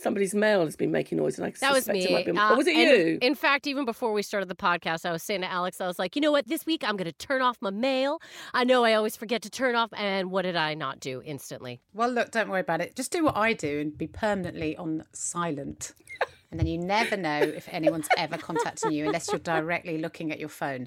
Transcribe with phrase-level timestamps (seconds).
[0.00, 2.52] Somebody's mail has been making noise, and I That was suspect it might be- Uh,
[2.52, 3.18] oh, was it you?
[3.20, 5.98] In fact, even before we started the podcast, I was saying to Alex, I was
[5.98, 6.46] like, you know what?
[6.46, 8.20] This week I'm going to turn off my mail.
[8.54, 9.90] I know I always forget to turn off.
[9.96, 11.80] And what did I not do instantly?
[11.94, 12.94] Well, look, don't worry about it.
[12.94, 15.92] Just do what I do and be permanently on silent.
[16.50, 20.38] And then you never know if anyone's ever contacting you unless you're directly looking at
[20.38, 20.86] your phone.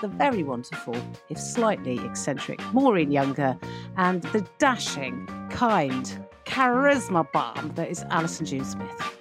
[0.00, 0.96] the very wonderful,
[1.28, 3.58] if slightly eccentric Maureen Younger,
[3.96, 9.16] and the dashing, kind, charisma bomb that is Alison June Smith.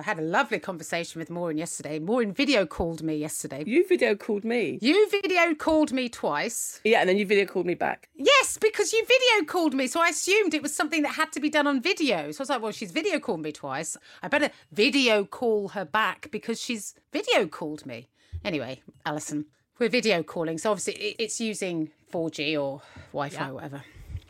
[0.00, 1.98] I had a lovely conversation with Maureen yesterday.
[1.98, 3.64] Maureen video called me yesterday.
[3.66, 4.78] You video called me.
[4.80, 6.80] You video called me twice.
[6.84, 8.08] Yeah, and then you video called me back.
[8.14, 11.40] Yes, because you video called me, so I assumed it was something that had to
[11.40, 12.30] be done on video.
[12.32, 13.96] So I was like, well, she's video called me twice.
[14.22, 18.08] I better video call her back because she's video called me.
[18.44, 19.44] Anyway, Alison,
[19.78, 22.80] we're video calling, so obviously it's using 4G or
[23.12, 23.82] Wi-Fi or whatever.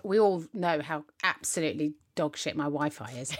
[0.03, 3.37] We all know how absolutely dog shit my Wi-Fi is.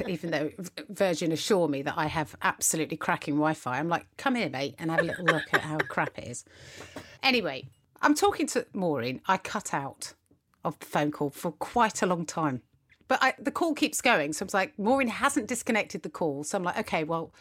[0.08, 0.50] Even though
[0.88, 4.90] Virgin assure me that I have absolutely cracking Wi-Fi, I'm like, come here, mate, and
[4.90, 6.44] have a little look at how crap it is.
[7.22, 7.68] Anyway,
[8.00, 9.20] I'm talking to Maureen.
[9.26, 10.14] I cut out
[10.64, 12.62] of the phone call for quite a long time.
[13.08, 14.32] But I, the call keeps going.
[14.32, 16.42] So I was like, Maureen hasn't disconnected the call.
[16.42, 17.32] So I'm like, okay, well,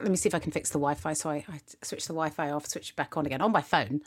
[0.00, 1.12] let me see if I can fix the Wi Fi.
[1.12, 3.62] So I, I switch the Wi Fi off, switch it back on again on my
[3.62, 4.00] phone,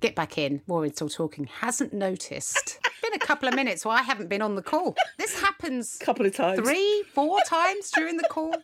[0.00, 0.62] get back in.
[0.66, 2.78] Maureen's still talking, hasn't noticed.
[3.02, 4.96] been a couple of minutes while I haven't been on the call.
[5.18, 6.60] This happens a Couple of times.
[6.60, 8.54] three, four times during the call.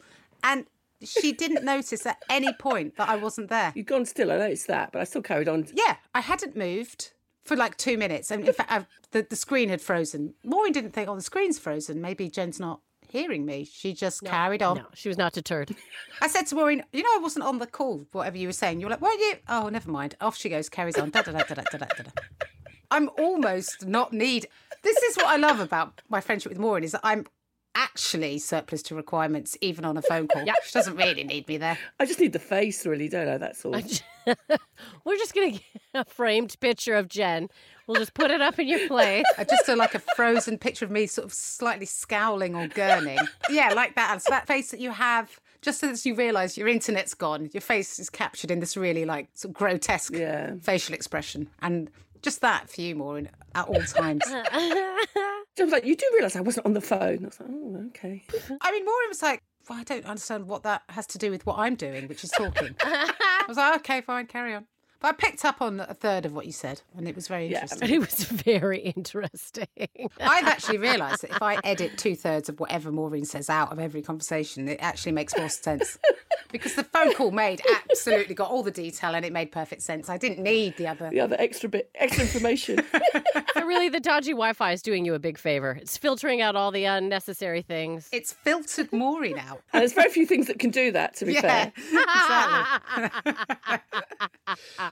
[0.43, 0.67] And
[1.03, 3.73] she didn't notice at any point that I wasn't there.
[3.75, 5.67] You'd gone still, I noticed that, but I still carried on.
[5.75, 7.13] Yeah, I hadn't moved
[7.45, 8.31] for like two minutes.
[8.31, 10.35] And in fact, I, the, the screen had frozen.
[10.45, 12.01] Maureen didn't think, oh, the screen's frozen.
[12.01, 12.81] Maybe Jen's not
[13.15, 13.65] hearing me.
[13.65, 14.79] She just carried on.
[14.79, 15.75] No, she was not deterred.
[16.21, 18.81] I said to Maureen, you know, I wasn't on the call, whatever you were saying.
[18.81, 19.37] You were like, weren't you?
[19.49, 20.17] Oh, never mind.
[20.21, 21.11] Off she goes, carries on.
[21.11, 22.11] Da, da, da, da, da, da, da, da.
[22.91, 24.49] I'm almost not need.
[24.83, 27.25] This is what I love about my friendship with Maureen is that I'm
[27.75, 30.45] actually surplus to requirements, even on a phone call.
[30.45, 30.55] yeah.
[30.65, 31.79] She doesn't really need me there.
[31.99, 33.39] I just need the face, really, don't I?
[33.39, 33.73] That's all.
[35.05, 35.65] We're just going to get
[35.95, 37.49] a framed picture of Jen.
[37.87, 39.25] We'll just put it up in your place.
[39.37, 43.19] I just do like a frozen picture of me sort of slightly scowling or gurning.
[43.51, 44.17] Yeah, like that.
[44.17, 47.51] It's that face that you have just as you realise your internet's gone.
[47.53, 50.55] Your face is captured in this really like sort of grotesque Yeah.
[50.63, 51.49] facial expression.
[51.61, 51.91] And
[52.25, 54.23] just that for you, Maureen, at all times.
[54.27, 57.21] I was like, you do realise I wasn't on the phone.
[57.23, 58.25] I was like, oh, okay.
[58.61, 61.47] I mean, Maureen was like, well, I don't understand what that has to do with
[61.47, 62.75] what I'm doing, which is talking.
[62.83, 64.67] I was like, okay, fine, carry on.
[65.05, 67.47] But I picked up on a third of what you said, and it was very
[67.49, 67.81] Yeah, interesting.
[67.81, 69.67] But it was very interesting.
[70.19, 73.79] I've actually realised that if I edit two thirds of whatever Maureen says out of
[73.79, 75.99] every conversation, it actually makes more sense.
[76.53, 80.09] Because the phone call made absolutely got all the detail and it made perfect sense.
[80.09, 81.11] I didn't need the other.
[81.11, 82.79] The other extra bit, extra information.
[83.55, 85.73] so really, the dodgy Wi-Fi is doing you a big favor.
[85.73, 88.09] It's filtering out all the unnecessary things.
[88.13, 89.63] It's filtered Maureen out.
[89.73, 91.73] and there's very few things that can do that, to be Yeah, fair.
[93.17, 93.81] exactly.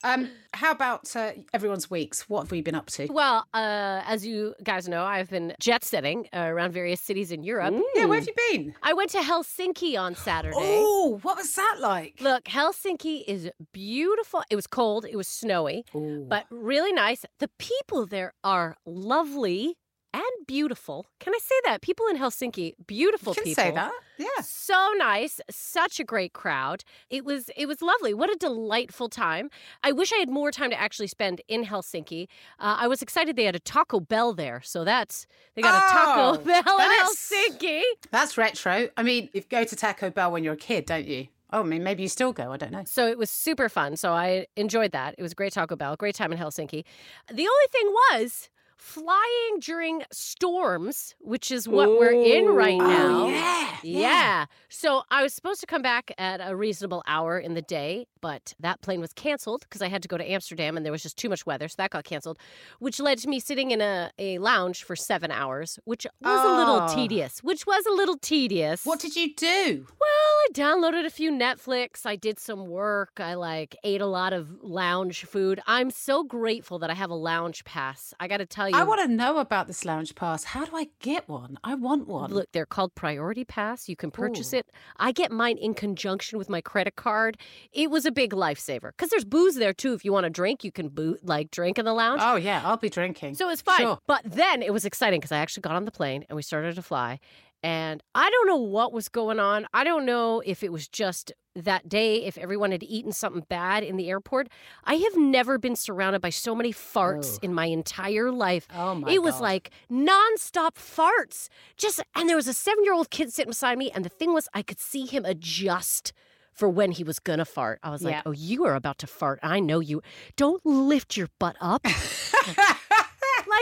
[0.04, 2.28] Um, how about uh, everyone's weeks?
[2.28, 3.06] What have we been up to?
[3.10, 7.43] Well, uh, as you guys know, I've been jet setting uh, around various cities in
[7.43, 7.75] Europe.
[7.94, 8.75] Yeah, where have you been?
[8.82, 10.56] I went to Helsinki on Saturday.
[10.58, 12.16] Oh, what was that like?
[12.20, 14.43] Look, Helsinki is beautiful.
[14.50, 17.25] It was cold, it was snowy, but really nice.
[17.38, 19.76] The people there are lovely
[20.14, 21.06] and beautiful.
[21.20, 21.81] Can I say that?
[21.82, 23.62] People in Helsinki, beautiful You can people.
[23.64, 23.93] say that.
[24.19, 24.26] Yeah.
[24.43, 26.85] So nice, such a great crowd.
[27.11, 28.12] It was it was lovely.
[28.14, 29.50] What a delightful time.
[29.82, 32.25] I wish I had more time to actually spend in Helsinki.
[32.59, 35.87] Uh, I was excited they had a Taco Bell there, so that's they got a
[35.87, 37.82] Oh, Taco Bell in Helsinki.
[38.11, 38.88] That's retro.
[38.97, 41.29] I mean, you go to Taco Bell when you're a kid, don't you?
[41.55, 42.50] Oh, I mean, maybe you still go.
[42.53, 42.82] I don't know.
[42.87, 43.97] So it was super fun.
[43.97, 45.14] So I enjoyed that.
[45.19, 46.82] It was a great Taco Bell, great time in Helsinki.
[47.29, 48.49] The only thing was
[48.82, 53.25] flying during storms, which is what we're in right oh, now.
[53.26, 53.69] Oh, yeah.
[53.84, 54.46] Yeah.
[54.69, 58.55] So I was supposed to come back at a reasonable hour in the day, but
[58.58, 61.17] that plane was canceled because I had to go to Amsterdam and there was just
[61.17, 61.69] too much weather.
[61.69, 62.38] So that got canceled,
[62.81, 66.56] which led to me sitting in a, a lounge for seven hours, which was a
[66.56, 66.94] little Oh.
[66.94, 68.85] tedious, which was a little tedious.
[68.85, 69.87] What did you do?
[70.00, 72.05] Well, I downloaded a few Netflix.
[72.05, 73.20] I did some work.
[73.20, 75.61] I like ate a lot of lounge food.
[75.67, 78.12] I'm so grateful that I have a lounge pass.
[78.19, 78.72] I got to tell you.
[78.75, 80.45] I want to know about this lounge pass.
[80.45, 81.59] How do I get one?
[81.65, 82.31] I want one.
[82.31, 83.89] Look, they're called Priority Pass.
[83.89, 84.59] You can purchase Ooh.
[84.59, 84.67] it.
[84.97, 87.39] I get mine in conjunction with my credit card.
[87.73, 89.93] It was a big lifesaver because there's booze there too.
[89.95, 92.21] If you want to drink, you can boot like drink in the lounge.
[92.25, 93.35] Oh yeah, I'll be drinking.
[93.35, 93.79] So it's fine.
[93.79, 93.99] Sure.
[94.07, 96.75] But then it was exciting because I actually got on the plane and we started
[96.75, 97.21] to fly.
[97.62, 99.67] And I don't know what was going on.
[99.73, 103.85] I don't know if it was just that day, if everyone had eaten something bad
[103.85, 104.49] in the airport.
[104.85, 107.38] I have never been surrounded by so many farts Oh.
[107.43, 108.67] in my entire life.
[108.75, 111.49] Oh, my It was like nonstop farts.
[111.76, 114.32] Just and there was a seven year old kid sitting beside me, and the thing
[114.32, 116.12] was I could see him adjust
[116.53, 117.79] for when he was gonna fart.
[117.82, 119.38] I was like, Oh, you are about to fart.
[119.43, 120.03] I know you.
[120.37, 121.87] Don't lift your butt up.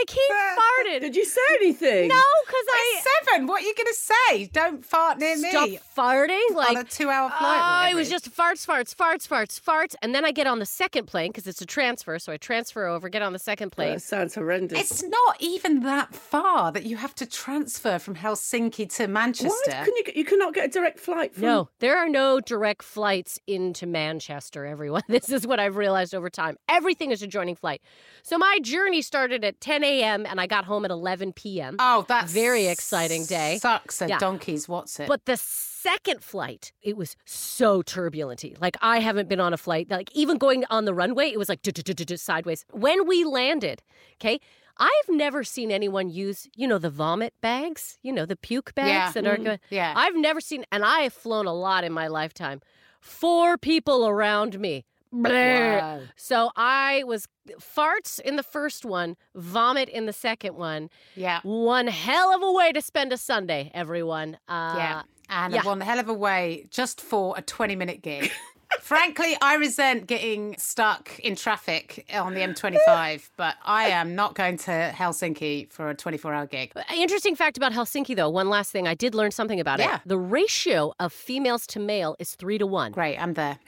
[0.01, 1.01] like he farted.
[1.01, 2.07] Did you say anything?
[2.07, 3.47] No, because I It's seven.
[3.47, 4.45] What are you going to say?
[4.47, 6.55] Don't fart near stop me farting.
[6.55, 7.87] Like on a two-hour flight.
[7.87, 10.65] Oh, it was just farts, farts, farts, farts, farts, and then I get on the
[10.65, 12.19] second plane because it's a transfer.
[12.19, 13.93] So I transfer over, get on the second plane.
[13.93, 14.79] That sounds horrendous.
[14.79, 19.49] It's not even that far that you have to transfer from Helsinki to Manchester.
[19.67, 20.03] Why can you?
[20.15, 21.33] You cannot get a direct flight.
[21.33, 21.43] From...
[21.43, 25.01] No, there are no direct flights into Manchester, everyone.
[25.11, 26.57] This is what I've realized over time.
[26.69, 27.81] Everything is a joining flight.
[28.23, 29.90] So my journey started at 10 a.m.
[29.99, 31.75] and I got home at 11 p.m.
[31.79, 33.57] Oh, that's Very exciting day.
[33.59, 34.17] Sucks a Yeah.
[34.17, 34.67] donkey's.
[34.69, 35.07] What's it?
[35.07, 38.59] But the second flight, it was so turbulenty.
[38.61, 39.89] Like I haven't been on a flight.
[39.89, 41.59] Like even going on the runway, it was like
[42.17, 42.65] sideways.
[42.71, 43.81] When we landed,
[44.15, 44.39] okay,
[44.77, 48.87] I've never seen anyone use, you know, the vomit bags, you know, the puke bags
[48.87, 49.11] Yeah.
[49.11, 49.59] that are Mm, going.
[49.69, 49.93] yeah.
[49.95, 52.61] I've never seen, and I have flown a lot in my lifetime.
[52.99, 54.85] Four people around me.
[55.11, 56.01] Wow.
[56.15, 57.27] So I was
[57.59, 60.89] farts in the first one, vomit in the second one.
[61.15, 61.39] yeah.
[61.43, 64.37] One hell of a way to spend a Sunday, everyone.
[64.47, 65.01] Uh, Yeah.
[65.29, 65.63] And yeah.
[65.63, 68.31] one hell of a way just for a 20 minute gig.
[68.81, 74.57] Frankly, I resent getting stuck in traffic on the M25, but I am not going
[74.59, 76.71] to Helsinki for a 24 hour gig.
[76.93, 78.29] Interesting fact about Helsinki, though.
[78.29, 78.87] One last thing.
[78.87, 79.95] I did learn something about Yeah.
[79.95, 80.01] it.
[80.05, 82.91] The ratio of females to male is three to one.
[82.93, 83.59] Great, I'm there.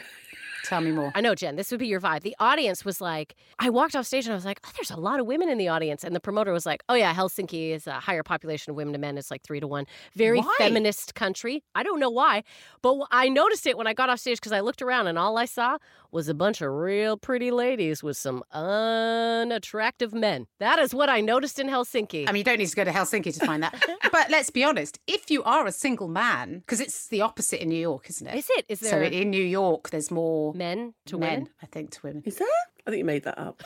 [0.63, 1.11] Tell me more.
[1.13, 2.21] I know, Jen, this would be your vibe.
[2.21, 4.95] The audience was like, I walked off stage and I was like, oh, there's a
[4.95, 6.03] lot of women in the audience.
[6.03, 8.99] And the promoter was like, oh, yeah, Helsinki is a higher population of women to
[8.99, 9.17] men.
[9.17, 9.85] It's like three to one.
[10.15, 10.55] Very Why?
[10.57, 11.63] feminist country.
[11.75, 12.43] I don't know why,
[12.81, 15.37] but I noticed it when I got off stage because I looked around and all
[15.37, 15.77] I saw
[16.11, 20.45] was a bunch of real pretty ladies with some unattractive men.
[20.59, 22.29] That is what I noticed in Helsinki.
[22.29, 23.83] I mean, you don't need to go to Helsinki to find that.
[24.11, 27.69] but let's be honest, if you are a single man, because it's the opposite in
[27.69, 28.35] New York, isn't it?
[28.35, 28.65] is it?
[28.69, 28.91] Is there?
[28.91, 31.49] so in New York, there's more men to men, women?
[31.61, 32.23] I think, to women.
[32.25, 32.65] Is that?
[32.85, 33.63] I think you made that up.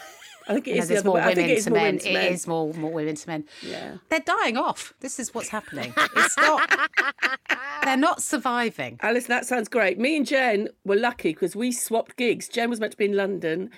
[0.47, 1.21] I think it No, is the there's other more way.
[1.21, 1.85] I think women it is to more men.
[1.85, 2.25] women to men.
[2.25, 3.45] It is more, more women to men.
[3.61, 3.97] Yeah.
[4.09, 4.93] They're dying off.
[4.99, 5.93] This is what's happening.
[6.15, 6.87] It's not.
[7.83, 8.99] they're not surviving.
[9.01, 9.97] Alice, that sounds great.
[9.99, 12.47] Me and Jen were lucky because we swapped gigs.
[12.47, 13.69] Jen was meant to be in London.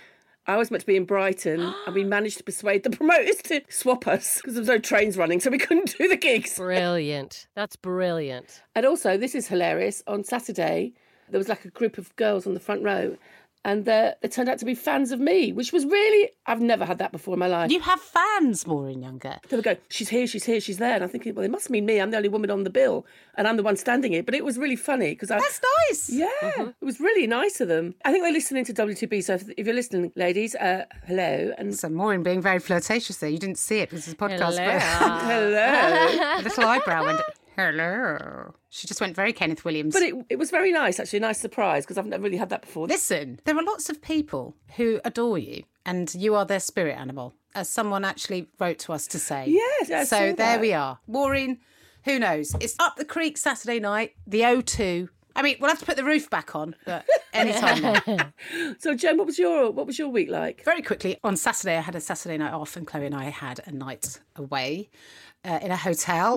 [0.48, 3.62] I was meant to be in Brighton, and we managed to persuade the promoters to
[3.70, 6.56] swap us because there was no trains running, so we couldn't do the gigs.
[6.58, 7.48] Brilliant.
[7.56, 8.64] That's brilliant.
[8.76, 10.02] And also, this is hilarious.
[10.08, 10.94] On Saturday,
[11.32, 13.18] there was like a group of girls on the front row,
[13.66, 16.86] and they they turned out to be fans of me, which was really I've never
[16.86, 17.70] had that before in my life.
[17.72, 19.38] You have fans, Maureen Younger.
[19.50, 20.96] They would go, she's here, she's here, she's there.
[20.96, 22.00] And I'm thinking, well, it must mean me.
[22.00, 23.06] I'm the only woman on the bill,
[23.36, 24.24] and I'm the one standing here.
[24.24, 25.40] But it was really funny because I.
[25.40, 26.10] That's nice.
[26.10, 26.30] Yeah,
[26.82, 27.96] it was really nice of them.
[28.06, 29.24] I think they're listening to WTB.
[29.24, 31.54] So if, if you're listening, ladies, uh, hello.
[31.58, 33.30] And So Maureen being very flirtatious there.
[33.30, 34.56] You didn't see it because it's a podcast.
[34.58, 34.82] but-
[35.24, 36.36] hello.
[36.40, 37.22] a little eyebrow went,
[37.60, 38.54] hello.
[38.70, 39.94] She just went very Kenneth Williams.
[39.94, 42.50] but it, it was very nice, actually, a nice surprise because I've never really had
[42.50, 42.88] that before.
[42.88, 47.34] Listen, there are lots of people who adore you and you are their spirit animal,
[47.56, 49.46] as someone actually wrote to us to say.
[49.48, 51.00] Yes, I So there we are.
[51.08, 51.60] Maureen,
[52.06, 52.56] who knows?
[52.60, 55.10] It's up the creek Saturday night, the O2.
[55.36, 58.34] I mean, we'll have to put the roof back on, but anytime.
[58.80, 60.64] So, Jen, what was your what was your week like?
[60.66, 63.62] Very quickly, on Saturday, I had a Saturday night off, and Chloe and I had
[63.66, 64.90] a night away
[65.46, 66.36] uh, in a hotel.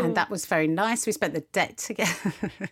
[0.00, 1.06] And that was very nice.
[1.06, 2.32] We spent the day together.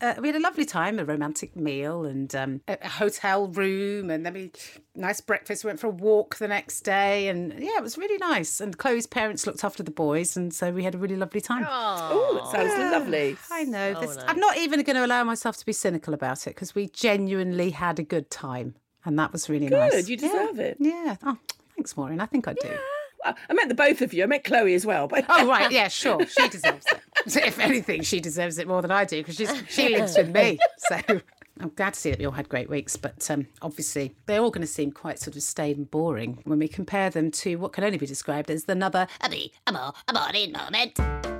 [0.00, 4.08] Uh, we had a lovely time, a romantic meal and um, a, a hotel room,
[4.08, 4.50] and then we
[4.94, 5.62] nice breakfast.
[5.62, 8.62] We went for a walk the next day, and yeah, it was really nice.
[8.62, 11.66] And Chloe's parents looked after the boys, and so we had a really lovely time.
[11.68, 13.36] Oh, that sounds lovely.
[13.50, 14.00] I know.
[14.00, 16.88] this, I'm not even going to allow myself to be cynical about it because we
[16.88, 19.92] genuinely had a good time, and that was really nice.
[19.92, 20.64] Good, you deserve yeah.
[20.64, 20.76] it.
[20.80, 21.16] Yeah.
[21.24, 21.36] Oh,
[21.76, 22.20] thanks, Maureen.
[22.20, 22.68] I think I do.
[22.68, 22.78] Well,
[23.24, 24.22] I meant the both of you.
[24.22, 25.08] I meant Chloe as well.
[25.08, 26.26] But Oh right, yeah, sure.
[26.26, 27.00] She deserves it.
[27.26, 30.58] If anything, she deserves it more than I do because she's she lives with me.
[30.78, 31.20] So
[31.60, 34.50] I'm glad to see that we all had great weeks, but um, obviously they're all
[34.50, 37.72] going to seem quite sort of staid and boring when we compare them to what
[37.72, 41.39] can only be described as another a me, a more, a boring moment.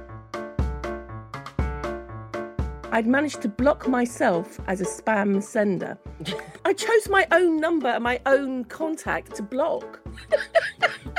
[2.93, 5.97] I'd managed to block myself as a spam sender.
[6.65, 10.01] I chose my own number and my own contact to block.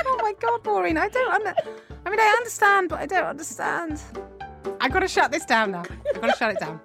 [0.04, 1.32] Oh my god, Maureen, I don't.
[1.32, 1.54] Under-
[2.04, 4.00] I mean, I understand, but I don't understand.
[4.80, 5.84] I've got to shut this down now.
[6.14, 6.80] I've got to shut it down.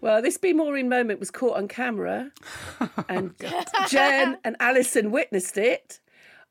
[0.00, 2.30] Well, this Be Maureen moment was caught on camera,
[3.08, 6.00] and oh, Jen and Alison witnessed it.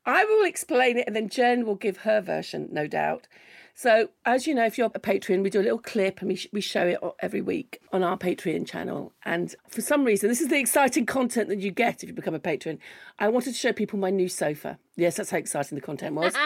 [0.04, 3.28] I will explain it, and then Jen will give her version, no doubt.
[3.74, 6.36] So, as you know, if you're a Patreon, we do a little clip and we,
[6.36, 9.12] sh- we show it every week on our Patreon channel.
[9.24, 12.34] And for some reason, this is the exciting content that you get if you become
[12.34, 12.78] a patron.
[13.18, 14.78] I wanted to show people my new sofa.
[14.96, 16.34] Yes, that's how exciting the content was.
[16.34, 16.40] so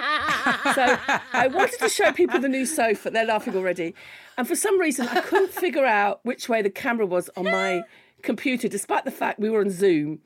[1.32, 3.10] I wanted to show people the new sofa.
[3.10, 3.94] They're laughing already.
[4.38, 7.82] And for some reason, I couldn't figure out which way the camera was on my
[8.22, 10.20] computer, despite the fact we were on Zoom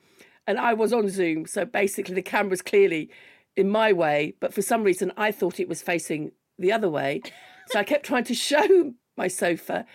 [0.45, 1.47] and I was on Zoom.
[1.47, 3.09] So basically, the camera was clearly
[3.55, 6.31] in my way, but for some reason, I thought it was facing
[6.61, 7.21] the other way.
[7.67, 9.85] So I kept trying to show my sofa,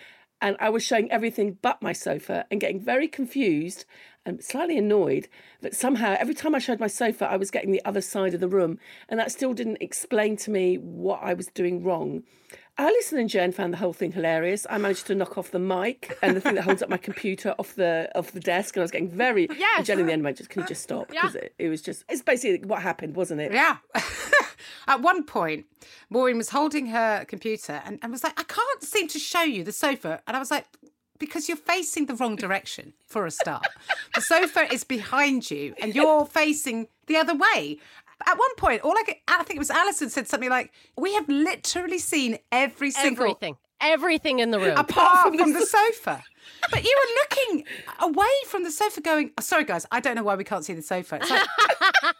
[0.41, 3.85] and I was showing everything but my sofa and getting very confused
[4.25, 5.29] and slightly annoyed
[5.61, 8.41] that somehow every time I showed my sofa, I was getting the other side of
[8.41, 8.77] the room,
[9.09, 12.23] and that still didn't explain to me what I was doing wrong.
[12.79, 14.67] Alison and Jen found the whole thing hilarious.
[14.69, 17.55] I managed to knock off the mic and the thing that holds up my computer
[17.57, 19.47] off the off the desk, and I was getting very.
[19.57, 19.77] Yes.
[19.77, 21.81] And Jen in the end went, "Just can you just stop?" Because it, it was
[21.81, 22.03] just.
[22.09, 23.51] It's basically what happened, wasn't it?
[23.51, 23.77] Yeah.
[24.87, 25.65] At one point,
[26.09, 29.63] Maureen was holding her computer and, and was like, I can't seem to show you
[29.63, 30.21] the sofa.
[30.27, 30.65] And I was like,
[31.19, 33.65] because you're facing the wrong direction for a start.
[34.15, 37.79] the sofa is behind you and you're facing the other way.
[38.25, 41.13] At one point, all I could, I think it was Alison said something like, We
[41.13, 43.57] have literally seen every single Everything.
[43.79, 44.75] Everything in the room.
[44.77, 46.23] apart from the sofa.
[46.71, 47.13] But you were
[47.53, 47.65] looking
[47.99, 50.73] away from the sofa, going, oh, "Sorry, guys, I don't know why we can't see
[50.73, 51.47] the sofa." It's like,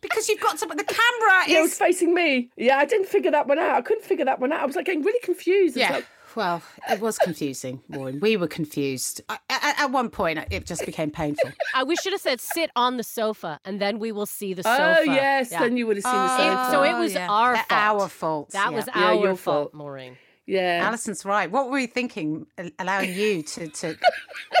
[0.00, 0.66] because you've got to.
[0.66, 2.50] The camera Yeah, it was facing me.
[2.56, 3.74] Yeah, I didn't figure that one out.
[3.76, 4.60] I couldn't figure that one out.
[4.60, 5.76] I was like getting really confused.
[5.76, 5.92] It's Yeah.
[5.96, 8.20] like, Well, it was confusing, Maureen.
[8.20, 9.20] We were confused.
[9.28, 11.50] I- At, at one point, it just became painful.
[11.74, 14.62] Uh, we should have said sit on the sofa and then we will see the
[14.62, 14.96] sofa.
[14.98, 15.14] oh sofa.
[15.14, 15.60] yes, Yeah.
[15.60, 16.70] then you would have seen the It- sofa.
[16.70, 17.28] so it was yeah.
[17.30, 17.66] our fault.
[17.70, 18.50] Our fault.
[18.50, 18.76] That yeah.
[18.76, 19.74] was Yeah, our your fault, fault.
[19.74, 20.16] Maureen.
[20.46, 20.86] yeah.
[20.88, 21.50] Alison's right.
[21.50, 22.46] What were we thinking?
[22.78, 23.96] Allowing you to to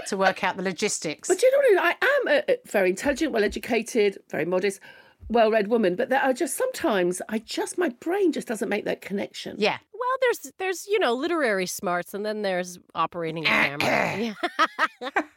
[0.08, 1.28] to work out the logistics.
[1.28, 1.96] But you know what?
[2.00, 4.80] I am a, a very intelligent, well-educated, very modest,
[5.28, 5.96] well-read woman.
[5.96, 9.56] But there are just sometimes I just my brain just doesn't make that connection.
[9.58, 9.78] yeah.
[10.12, 14.36] Well, there's there's you know literary smarts and then there's operating a camera.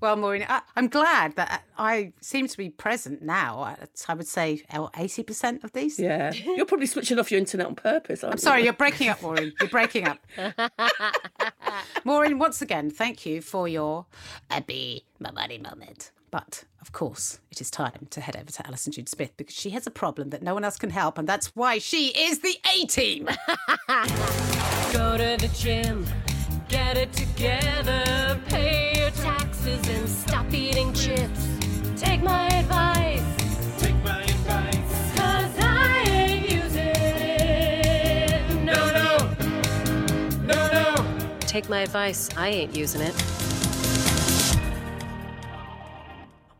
[0.00, 3.66] Well, Maureen, I, I'm glad that I seem to be present now.
[3.66, 5.98] at, I would say oh, eighty percent of these.
[5.98, 6.32] Yeah.
[6.56, 8.22] You're probably switching off your internet on purpose.
[8.22, 8.42] Aren't I'm you?
[8.42, 9.52] sorry, you're breaking up, Maureen.
[9.60, 10.24] You're breaking up.
[12.04, 14.06] Maureen, once again, thank you for your
[14.50, 16.12] a be my buddy moment.
[16.30, 19.70] But of course, it is time to head over to Alison Jude Smith because she
[19.70, 22.56] has a problem that no one else can help, and that's why she is the
[22.74, 23.24] A team.
[24.92, 26.06] Go to the gym,
[26.68, 31.48] get it together, pay your taxes and stop eating chips.
[31.96, 33.22] Take my advice.
[33.78, 35.18] Take my advice.
[35.18, 38.64] Cause I ain't using it.
[38.64, 39.18] No, no.
[40.44, 41.28] No, no.
[41.40, 42.28] Take my advice.
[42.36, 43.49] I ain't using it.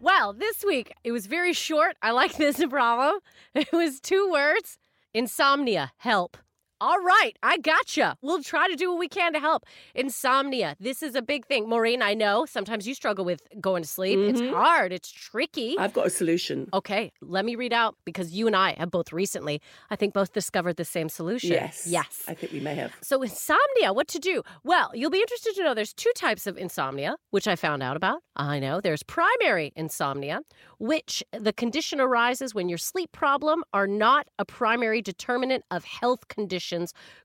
[0.03, 1.97] Well, this week it was very short.
[2.01, 3.21] I like this problem.
[3.55, 4.79] It was two words
[5.13, 6.39] insomnia, help.
[6.83, 8.17] All right, I gotcha.
[8.23, 9.67] We'll try to do what we can to help.
[9.95, 10.77] Insomnia.
[10.81, 11.69] This is a big thing.
[11.69, 14.19] Maureen, I know sometimes you struggle with going to sleep.
[14.19, 14.55] It's mm-hmm.
[14.55, 15.77] hard, it's tricky.
[15.79, 16.71] I've got a solution.
[16.73, 19.61] Okay, let me read out because you and I have both recently,
[19.91, 21.51] I think, both discovered the same solution.
[21.51, 21.87] Yes.
[21.87, 22.25] Yes.
[22.27, 22.97] I think we may have.
[23.03, 24.43] So, insomnia, what to do?
[24.65, 27.99] Well, you'll be interested to know there's two types of insomnia, which I found out
[27.99, 28.23] about.
[28.37, 30.41] I know there's primary insomnia,
[30.79, 36.29] which the condition arises when your sleep problem are not a primary determinant of health
[36.29, 36.70] condition.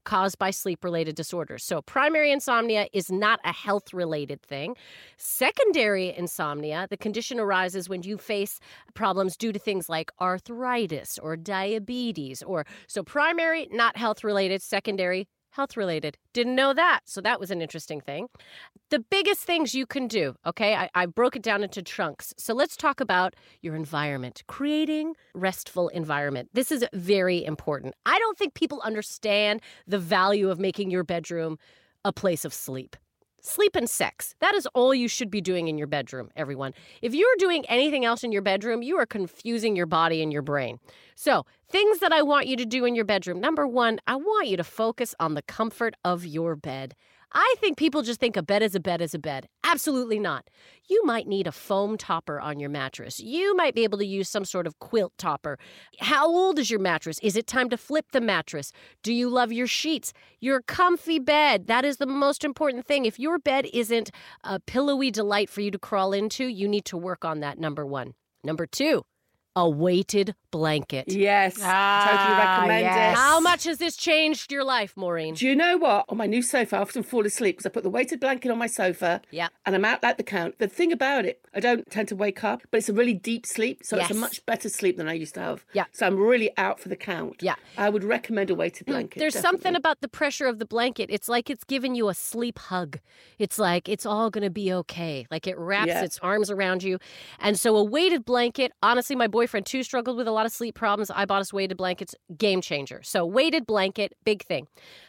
[0.04, 1.64] Caused by sleep related disorders.
[1.64, 4.76] So, primary insomnia is not a health related thing.
[5.18, 8.60] Secondary insomnia, the condition arises when you face
[8.94, 15.28] problems due to things like arthritis or diabetes or so primary not health related, secondary
[15.56, 16.18] health related.
[16.34, 17.02] Didn't know that.
[17.06, 18.28] So that was an interesting thing.
[18.90, 22.34] The biggest things you can do, okay, I, I, broke it down into chunks.
[22.38, 26.50] So let's talk about your environment, creating restful environment.
[26.54, 27.96] This is very important.
[28.06, 31.58] I don't think people understand the value of making your bedroom
[32.04, 32.96] a place of sleep.
[33.46, 34.34] Sleep and sex.
[34.40, 36.74] That is all you should be doing in your bedroom, everyone.
[37.04, 40.42] If you're doing anything else in your bedroom, you are confusing your body and your
[40.42, 40.80] brain.
[41.14, 43.40] So, things that I want you to do in your bedroom.
[43.40, 46.96] Number one, I want you to focus on the comfort of your bed.
[47.34, 49.48] I think people just think a bed is a bed is a bed.
[49.64, 50.50] Absolutely not.
[50.88, 53.20] You might need a foam topper on your mattress.
[53.20, 55.58] You might be able to use some sort of quilt topper.
[56.00, 57.20] How old is your mattress?
[57.24, 58.72] Is it time to flip the mattress?
[59.04, 60.14] Do you love your sheets?
[60.40, 61.68] Your comfy bed.
[61.68, 63.06] That is the most important thing.
[63.06, 64.12] If your bed isn't
[64.44, 67.86] a pillowy delight for you to crawl into, you need to work on that, number
[67.86, 68.14] one.
[68.44, 69.04] Number two,
[69.56, 71.06] a weighted blanket.
[71.12, 73.14] Yes, Ah, totally recommend yes.
[73.14, 73.20] it.
[73.20, 75.34] How much has this changed your life, Maureen?
[75.36, 76.06] Do you know what?
[76.10, 78.58] On my new sofa, I often fall asleep because I put the weighted blanket on
[78.58, 79.22] my sofa.
[79.32, 79.48] Yeah.
[79.66, 80.60] And I'm out like the count.
[80.60, 83.46] The thing about it, I don't tend to wake up, but it's a really deep
[83.46, 83.82] sleep.
[83.84, 85.66] So it's a much better sleep than I used to have.
[85.74, 85.86] Yeah.
[85.92, 87.42] So I'm really out for the count.
[87.42, 87.56] Yeah.
[87.78, 89.20] I would recommend a weighted blanket.
[89.20, 91.10] There's something about the pressure of the blanket.
[91.10, 93.00] It's like it's giving you a sleep hug.
[93.40, 95.28] It's like it's all going to be okay.
[95.32, 96.04] Like it wraps Yeah.
[96.04, 97.00] its arms around you.
[97.40, 100.74] And so a weighted blanket, honestly, my boyfriend too struggled with a lot of sleep
[100.74, 101.12] problems.
[101.12, 103.02] I bought us weighted blankets, game changer.
[103.04, 104.68] So weighted blanket, big thing.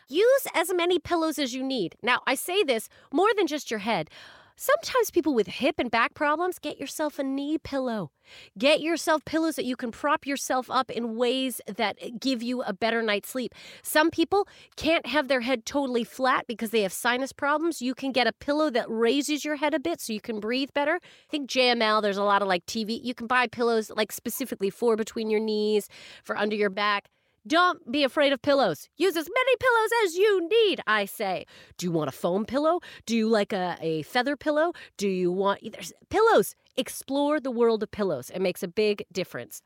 [0.09, 1.97] Use as many pillows as you need.
[2.03, 4.11] Now, I say this more than just your head.
[4.59, 8.11] Sometimes people with hip and back problems get yourself a knee pillow.
[8.57, 12.63] Get yourself pillows that you can prop yourself up in ways that eh, give you
[12.63, 13.55] a better night's sleep.
[13.83, 17.83] Some people can't have their head totally flat because they have sinus problems.
[17.83, 20.71] You can get a pillow that raises your head a bit so you can breathe
[20.73, 21.01] better.
[21.03, 22.99] I think JML, there's a lot of like TV.
[23.05, 25.87] You can buy pillows like specifically for between your knees,
[26.25, 27.11] for under your back.
[27.47, 28.89] Don't be afraid of pillows.
[28.97, 31.47] Use as many pillows as you need, I say.
[31.79, 32.81] Do you want a foam pillow?
[33.05, 34.73] Do you like a, a feather pillow?
[34.97, 36.57] Do you want there's pillows?
[36.77, 38.31] Explore the world of pillows.
[38.31, 39.63] It makes a big difference.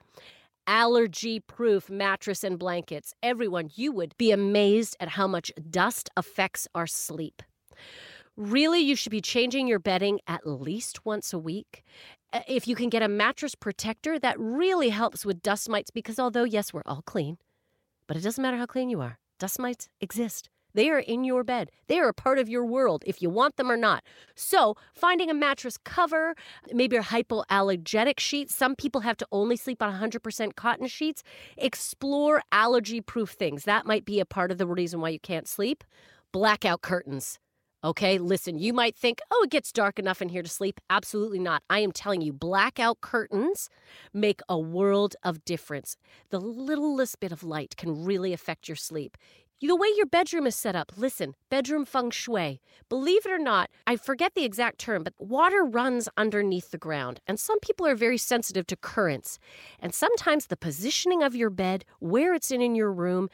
[0.66, 3.14] Allergy proof mattress and blankets.
[3.22, 7.42] Everyone, you would be amazed at how much dust affects our sleep.
[8.36, 11.82] Really, you should be changing your bedding at least once a week.
[12.32, 16.18] Uh, If you can get a mattress protector, that really helps with dust mites because
[16.18, 17.38] although, yes, we're all clean,
[18.10, 19.20] but it doesn't matter how clean you are.
[19.38, 20.50] Dust mites exist.
[20.74, 21.70] They are in your bed.
[21.86, 24.02] They are a part of your world, if you want them or not.
[24.34, 26.34] So, finding a mattress cover,
[26.72, 28.50] maybe a hypoallergenic sheet.
[28.50, 31.22] Some people have to only sleep on 100% cotton sheets.
[31.56, 33.62] Explore allergy proof things.
[33.62, 35.84] That might be a part of the reason why you can't sleep.
[36.32, 37.38] Blackout curtains.
[37.82, 40.80] Okay, listen, you might think, oh, it gets dark enough in here to sleep.
[40.90, 41.62] Absolutely not.
[41.70, 43.70] I am telling you, blackout curtains
[44.12, 45.96] make a world of difference.
[46.28, 49.16] The littlest bit of light can really affect your sleep.
[49.62, 52.60] The way your bedroom is set up, listen, bedroom feng shui.
[52.88, 57.20] Believe it or not, I forget the exact term, but water runs underneath the ground.
[57.26, 59.38] And some people are very sensitive to currents.
[59.78, 63.28] And sometimes the positioning of your bed, where it's in in your room,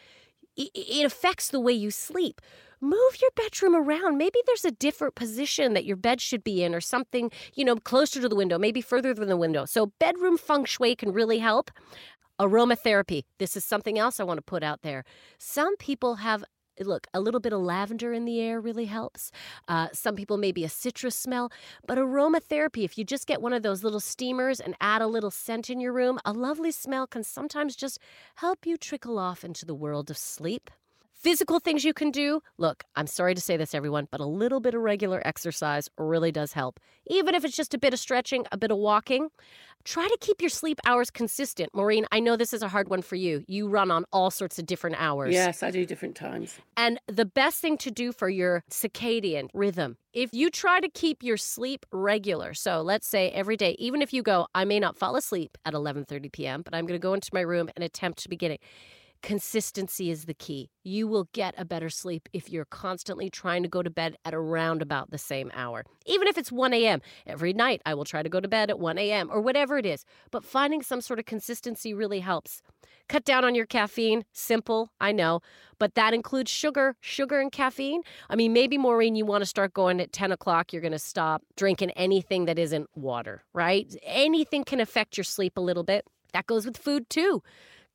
[0.56, 2.40] it affects the way you sleep.
[2.80, 4.18] Move your bedroom around.
[4.18, 7.76] Maybe there's a different position that your bed should be in or something, you know,
[7.76, 9.64] closer to the window, maybe further than the window.
[9.64, 11.70] So, bedroom feng shui can really help.
[12.38, 13.22] Aromatherapy.
[13.38, 15.04] This is something else I want to put out there.
[15.38, 16.44] Some people have
[16.80, 19.30] look, a little bit of lavender in the air really helps.
[19.68, 21.50] Uh, some people maybe a citrus smell,
[21.86, 25.30] but aromatherapy, if you just get one of those little steamers and add a little
[25.30, 27.98] scent in your room, a lovely smell can sometimes just
[28.36, 30.70] help you trickle off into the world of sleep.
[31.16, 32.42] Physical things you can do.
[32.58, 36.30] Look, I'm sorry to say this, everyone, but a little bit of regular exercise really
[36.30, 36.78] does help.
[37.06, 39.30] Even if it's just a bit of stretching, a bit of walking.
[39.84, 41.70] Try to keep your sleep hours consistent.
[41.72, 43.44] Maureen, I know this is a hard one for you.
[43.46, 45.32] You run on all sorts of different hours.
[45.32, 46.58] Yes, I do different times.
[46.76, 51.22] And the best thing to do for your circadian rhythm, if you try to keep
[51.22, 54.96] your sleep regular, so let's say every day, even if you go, I may not
[54.96, 58.18] fall asleep at 11:30 p.m., but I'm going to go into my room and attempt
[58.24, 58.60] to begin it.
[59.22, 60.70] Consistency is the key.
[60.84, 64.34] You will get a better sleep if you're constantly trying to go to bed at
[64.34, 65.84] around about the same hour.
[66.06, 67.00] Even if it's 1 a.m.
[67.26, 69.28] Every night, I will try to go to bed at 1 a.m.
[69.30, 70.04] or whatever it is.
[70.30, 72.62] But finding some sort of consistency really helps.
[73.08, 74.24] Cut down on your caffeine.
[74.32, 75.40] Simple, I know.
[75.78, 78.02] But that includes sugar, sugar and caffeine.
[78.28, 80.72] I mean, maybe, Maureen, you want to start going at 10 o'clock.
[80.72, 83.94] You're going to stop drinking anything that isn't water, right?
[84.02, 86.04] Anything can affect your sleep a little bit.
[86.32, 87.42] That goes with food too.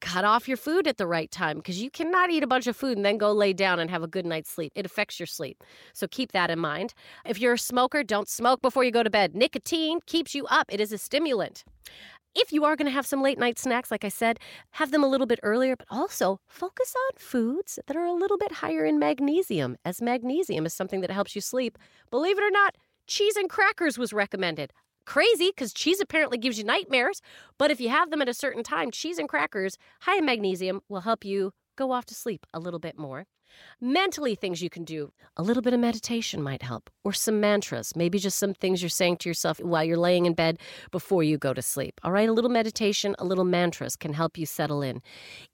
[0.01, 2.75] Cut off your food at the right time because you cannot eat a bunch of
[2.75, 4.71] food and then go lay down and have a good night's sleep.
[4.75, 5.63] It affects your sleep.
[5.93, 6.93] So keep that in mind.
[7.25, 9.35] If you're a smoker, don't smoke before you go to bed.
[9.35, 11.63] Nicotine keeps you up, it is a stimulant.
[12.33, 14.39] If you are going to have some late night snacks, like I said,
[14.71, 18.37] have them a little bit earlier, but also focus on foods that are a little
[18.37, 21.77] bit higher in magnesium, as magnesium is something that helps you sleep.
[22.09, 24.71] Believe it or not, cheese and crackers was recommended.
[25.05, 27.21] Crazy because cheese apparently gives you nightmares,
[27.57, 30.81] but if you have them at a certain time, cheese and crackers, high in magnesium,
[30.89, 33.25] will help you go off to sleep a little bit more.
[33.79, 35.11] Mentally, things you can do.
[35.35, 38.89] A little bit of meditation might help, or some mantras, maybe just some things you're
[38.89, 40.57] saying to yourself while you're laying in bed
[40.91, 41.99] before you go to sleep.
[42.03, 45.01] All right, a little meditation, a little mantras can help you settle in.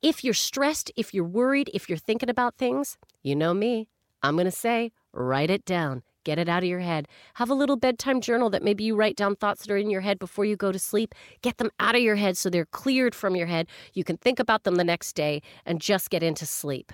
[0.01, 3.87] If you're stressed, if you're worried, if you're thinking about things, you know me.
[4.21, 6.03] I'm going to say, write it down.
[6.27, 7.07] Get it out of your head.
[7.35, 10.01] Have a little bedtime journal that maybe you write down thoughts that are in your
[10.01, 11.15] head before you go to sleep.
[11.41, 13.65] Get them out of your head so they're cleared from your head.
[13.93, 16.91] You can think about them the next day and just get into sleep.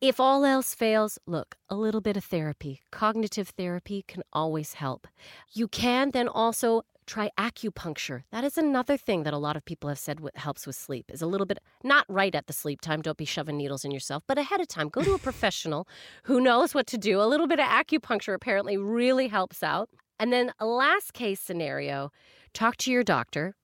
[0.00, 5.08] If all else fails, look, a little bit of therapy, cognitive therapy can always help.
[5.52, 8.22] You can then also try acupuncture.
[8.30, 11.10] That is another thing that a lot of people have said helps with sleep.
[11.12, 13.90] Is a little bit not right at the sleep time, don't be shoving needles in
[13.90, 15.88] yourself, but ahead of time, go to a professional
[16.24, 17.20] who knows what to do.
[17.20, 19.88] A little bit of acupuncture apparently really helps out.
[20.20, 22.12] And then a last case scenario,
[22.52, 23.54] talk to your doctor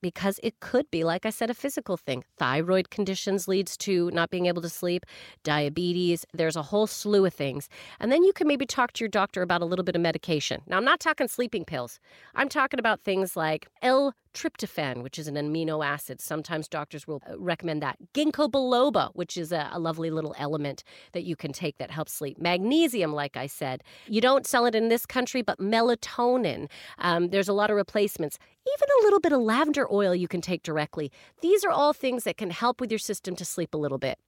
[0.00, 2.24] because it could be like i said a physical thing.
[2.38, 5.04] Thyroid conditions leads to not being able to sleep
[5.44, 7.68] diabetes there's a whole slew of things.
[8.00, 10.62] And then you can maybe talk to your doctor about a little bit of medication.
[10.66, 12.00] Now i'm not talking sleeping pills.
[12.34, 16.20] I'm talking about things like l tryptophan, which is an amino acid.
[16.20, 17.96] Sometimes doctors will uh, recommend that.
[18.14, 22.12] Ginkgo biloba, which is a, a, lovely little element that you can take that helps
[22.12, 22.38] sleep.
[22.38, 23.82] Magnesium, like I said.
[24.06, 26.68] You don't sell it in this country, but melatonin.
[26.98, 28.38] Um, there's a lot of replacements.
[28.76, 31.10] Even a little bit of lavender oil you can take directly.
[31.40, 34.18] These are all things that can help with your system to sleep a little bit.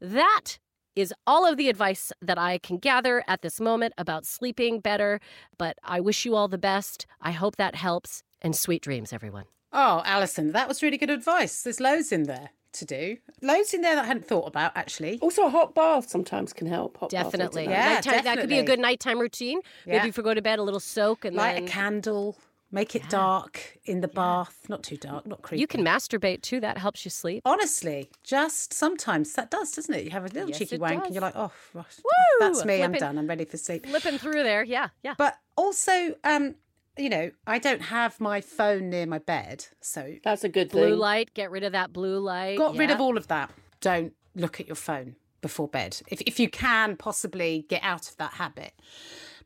[0.00, 0.58] That
[0.94, 5.20] is all of the advice that I can gather at this moment about sleeping better.
[5.56, 7.06] But I wish you all the best.
[7.20, 8.22] I hope that helps.
[8.42, 9.44] And sweet dreams, everyone.
[9.72, 11.62] Oh, Alison, that was really good advice.
[11.62, 13.16] There's loads in there to do.
[13.42, 15.18] Loads in there that I hadn't thought about, actually.
[15.20, 16.96] Also, a hot bath sometimes can help.
[16.98, 17.64] Hot definitely.
[17.64, 18.22] Yeah, nighttime, definitely.
[18.22, 19.60] That could be a good nighttime routine.
[19.84, 19.96] Yeah.
[19.98, 21.64] Maybe if you go to bed, a little soak and Light then...
[21.64, 22.36] a candle.
[22.70, 24.66] Make it dark in the bath.
[24.68, 25.58] Not too dark, not creepy.
[25.58, 26.60] You can masturbate too.
[26.60, 27.40] That helps you sleep.
[27.46, 30.04] Honestly, just sometimes that does, doesn't it?
[30.04, 31.06] You have a little Yes, cheeky it wank does.
[31.06, 32.10] and you're like, oh, gosh, Woo!
[32.40, 32.82] that's me.
[32.82, 33.16] I'm done.
[33.16, 33.86] I'm ready for sleep.
[33.86, 34.64] Flipping through there.
[34.64, 35.14] Yeah, yeah.
[35.16, 36.56] But also, um,
[36.98, 40.90] you know, I don't have my phone near my bed, so That's a good blue
[40.90, 40.98] thing.
[40.98, 41.34] light.
[41.34, 42.58] Get rid of that blue light.
[42.58, 43.50] got rid of all of that.
[43.80, 46.00] Don't look at your phone before bed.
[46.08, 48.72] If if you can possibly get out of that habit.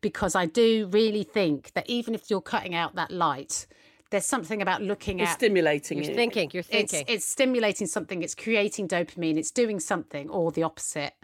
[0.00, 3.66] Because I do really think that even if you're cutting out that light,
[4.12, 6.14] there's something about looking It's at stimulating You're you.
[6.14, 6.50] thinking.
[6.52, 7.04] You're it's, thinking.
[7.08, 11.14] it's stimulating something, it's creating dopamine, it's doing something, or the opposite.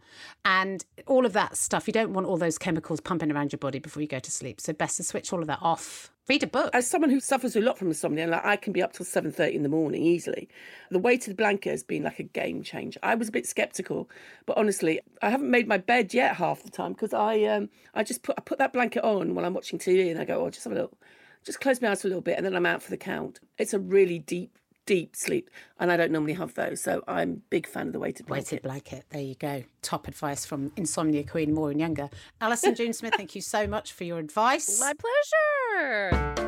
[0.45, 3.79] And all of that stuff, you don't want all those chemicals pumping around your body
[3.79, 4.61] before you go to sleep.
[4.61, 6.11] So best to switch all of that off.
[6.29, 6.71] Read a book.
[6.75, 9.33] As someone who suffers a lot from insomnia, like I can be up till seven
[9.33, 10.47] thirty in the morning easily.
[10.91, 13.01] The weighted blanket has been like a game changer.
[13.03, 14.11] I was a bit skeptical,
[14.45, 18.03] but honestly, I haven't made my bed yet half the time because I um I
[18.03, 20.51] just put I put that blanket on while I'm watching TV and I go, oh,
[20.51, 20.99] just have a little,
[21.45, 23.41] just close my eyes for a little bit, and then I'm out for the count.
[23.59, 27.37] It's a really deep, deep sleep, and I don't normally have those, so I'm a
[27.51, 28.53] big fan of the weighted blanket.
[28.53, 29.05] Weighted blanket.
[29.11, 29.65] There you go.
[29.83, 32.11] Top advice from Insomnia Queen Maureen Younger.
[32.41, 34.81] Alison June Smith, thank you so much for your advice.
[34.81, 36.48] My pleasure.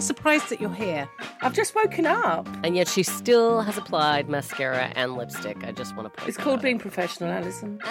[0.00, 1.08] Maureen, you look surprised that you're here.
[1.42, 2.48] I've just woken up.
[2.64, 5.62] And yet she still has applied mascara and lipstick.
[5.64, 6.62] I just want to point It's called out.
[6.62, 7.80] being professional, Alison.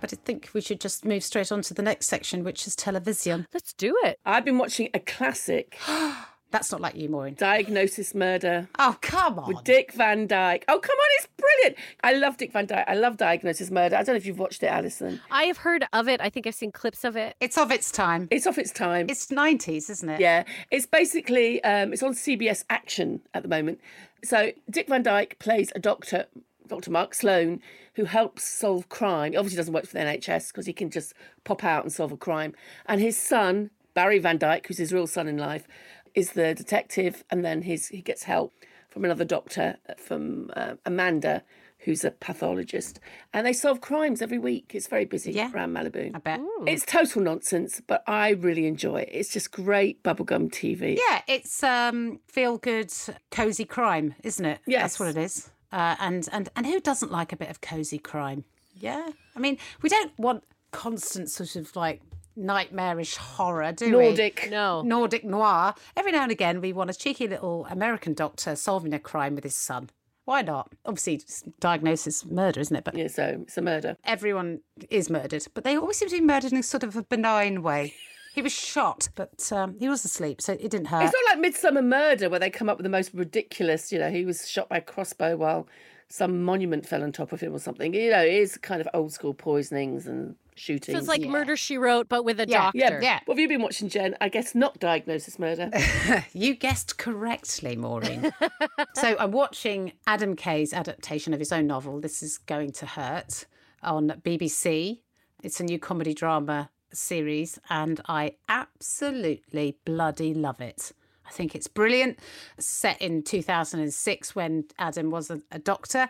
[0.00, 2.76] But I think we should just move straight on to the next section, which is
[2.76, 3.46] television.
[3.54, 4.18] Let's do it.
[4.26, 5.78] I've been watching a classic,
[6.54, 7.34] That's not like you, Maureen.
[7.34, 8.68] Diagnosis Murder.
[8.78, 9.48] Oh, come on.
[9.48, 10.64] With Dick Van Dyke.
[10.68, 11.76] Oh, come on, it's brilliant.
[12.04, 12.84] I love Dick Van Dyke.
[12.86, 13.96] I love Diagnosis Murder.
[13.96, 15.20] I don't know if you've watched it, Alison.
[15.32, 16.20] I have heard of it.
[16.20, 17.34] I think I've seen clips of it.
[17.40, 18.28] It's of its time.
[18.30, 19.06] It's off its time.
[19.10, 20.20] It's 90s, isn't it?
[20.20, 23.80] Yeah, it's basically um, it's on CBS Action at the moment.
[24.22, 26.26] So Dick Van Dyke plays a doctor,
[26.68, 26.92] Dr.
[26.92, 27.62] Mark Sloan,
[27.94, 29.32] who helps solve crime.
[29.32, 32.12] He obviously doesn't work for the NHS because he can just pop out and solve
[32.12, 32.54] a crime.
[32.86, 35.66] And his son Barry Van Dyke, who's his real son in life,
[36.14, 38.52] is the detective, and then his he gets help
[38.88, 41.42] from another doctor, from uh, Amanda.
[41.78, 42.98] Who's a pathologist,
[43.34, 44.70] and they solve crimes every week.
[44.74, 45.52] It's very busy Yeah.
[45.52, 46.12] around Malibu.
[46.14, 46.40] I bet.
[46.66, 49.10] It's total nonsense, but I really enjoy it.
[49.12, 50.96] It's just great bubblegum TV.
[51.10, 52.90] Yeah, it's um, feel good,
[53.30, 54.60] cozy crime, isn't it?
[54.66, 54.80] Yes.
[54.82, 55.50] That's what it is.
[55.70, 58.44] Uh, and, and, and who doesn't like a bit of cozy crime?
[58.74, 59.10] Yeah.
[59.36, 62.00] I mean, we don't want constant sort of like
[62.36, 63.90] nightmarish horror, do we?
[63.92, 64.48] Nordic.
[64.50, 64.82] No.
[64.82, 65.74] Nordic noir.
[65.96, 69.44] Every now and again, we want a cheeky little American doctor solving a crime with
[69.44, 69.90] his son.
[70.24, 70.72] Why not?
[70.86, 71.20] Obviously,
[71.60, 72.84] diagnosis murder, isn't it?
[72.84, 73.96] But Yeah, so it's a murder.
[74.04, 77.02] everyone is murdered, but they always seem to be murdered in a sort of a
[77.02, 77.92] benign way.
[78.34, 81.04] He was shot, but um, he was asleep, so it didn't hurt.
[81.04, 84.10] It's not like Midsomer Murder where they come up with the most ridiculous, you know,
[84.10, 85.68] he was shot by a crossbow while
[86.08, 87.92] some monument fell on top of him or something.
[87.94, 90.94] You know, it is kind of old school poisonings and shootings.
[90.94, 92.78] So it's like Murder She Wrote, but with a Yeah, doctor.
[92.78, 93.20] yeah, Yeah.
[93.24, 94.16] What have you been watching, Jen?
[94.20, 95.70] I guess not Diagnosis Murder.
[96.32, 98.32] You guessed correctly, Maureen.
[98.94, 103.46] so I'm watching Adam Kay's adaptation of his own novel, This Is Going to Hurt,
[103.82, 105.00] on BBC.
[105.42, 110.92] It's a new comedy drama series, and I absolutely bloody love it.
[111.34, 112.20] I think it's brilliant.
[112.58, 116.08] Set in 2006 when Adam was a, a doctor.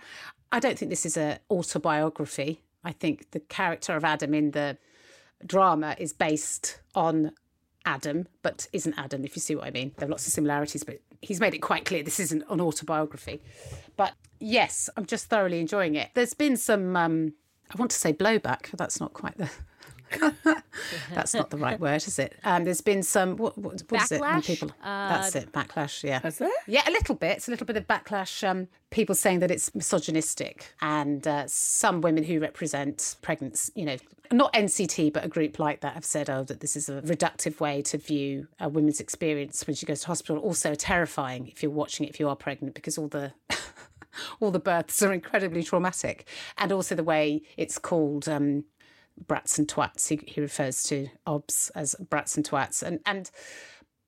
[0.53, 2.61] I don't think this is an autobiography.
[2.85, 4.77] I think the character of Adam in the
[5.47, 7.33] drama is based on
[7.87, 9.93] Adam, but isn't Adam, if you see what I mean.
[9.97, 13.41] There are lots of similarities, but he's made it quite clear this isn't an autobiography.
[13.97, 16.11] But yes, I'm just thoroughly enjoying it.
[16.13, 17.33] There's been some, um,
[17.73, 19.51] I want to say blowback, but that's not quite the.
[21.15, 22.37] that's not the right word, is it?
[22.45, 23.37] Um, there's been some.
[23.37, 24.21] What, what, what is it?
[24.21, 24.47] When Backlash?
[24.47, 24.71] people.
[24.83, 25.53] that's it.
[25.53, 26.03] Backlash.
[26.03, 26.21] Yeah.
[26.21, 26.51] Has there?
[26.67, 27.37] Yeah, a little bit.
[27.39, 28.47] It's a little bit of backlash.
[28.49, 33.97] Um, people saying that it's misogynistic, and uh, some women who represent pregnant, you know,
[34.33, 37.61] not NCT, but a group like that, have said, "Oh, that this is a reductive
[37.61, 41.73] way to view a woman's experience when she goes to hospital." Also terrifying if you're
[41.73, 43.33] watching it if you are pregnant, because all the
[44.41, 46.27] all the births are incredibly traumatic,
[46.59, 48.29] and also the way it's called.
[48.29, 48.65] Um,
[49.27, 50.09] brats and twats.
[50.09, 53.31] He, he refers to OBS as brats and twats, and and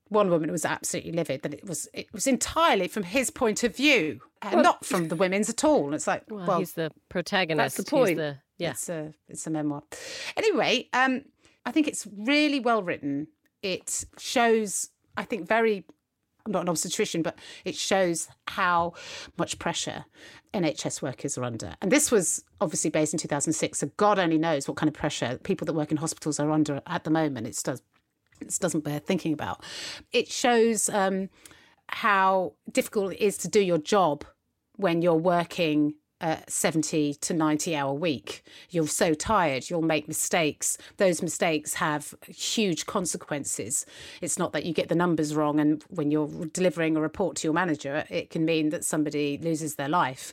[0.09, 3.75] one woman was absolutely livid that it was it was entirely from his point of
[3.77, 5.95] view, and not from the women's at all.
[5.95, 7.77] It's like, Well, well, he's the protagonist.
[7.77, 8.17] That's the point.
[8.17, 8.71] the- yeah.
[8.71, 9.83] it's a it's a memoir.
[10.37, 11.25] Anyway, um,
[11.65, 13.27] I think it's really well written.
[13.63, 15.85] It shows, I think, very.
[16.47, 18.95] I'm not an obstetrician, but it shows how
[19.37, 20.05] much pressure
[20.55, 21.75] NHS workers are under.
[21.83, 25.39] And this was obviously based in 2006, so God only knows what kind of pressure
[25.43, 27.47] people that work in hospitals are under at the moment.
[27.47, 27.83] It does
[28.41, 29.65] it doesn't bear thinking about.
[30.13, 31.31] It shows um,
[31.89, 34.25] how difficult it is to do your job
[34.77, 38.43] when you're working a 70 to 90 hour week.
[38.71, 40.79] You're so tired, you'll make mistakes.
[40.97, 43.87] Those mistakes have huge consequences.
[44.21, 47.47] It's not that you get the numbers wrong, and when you're delivering a report to
[47.47, 50.33] your manager, it can mean that somebody loses their life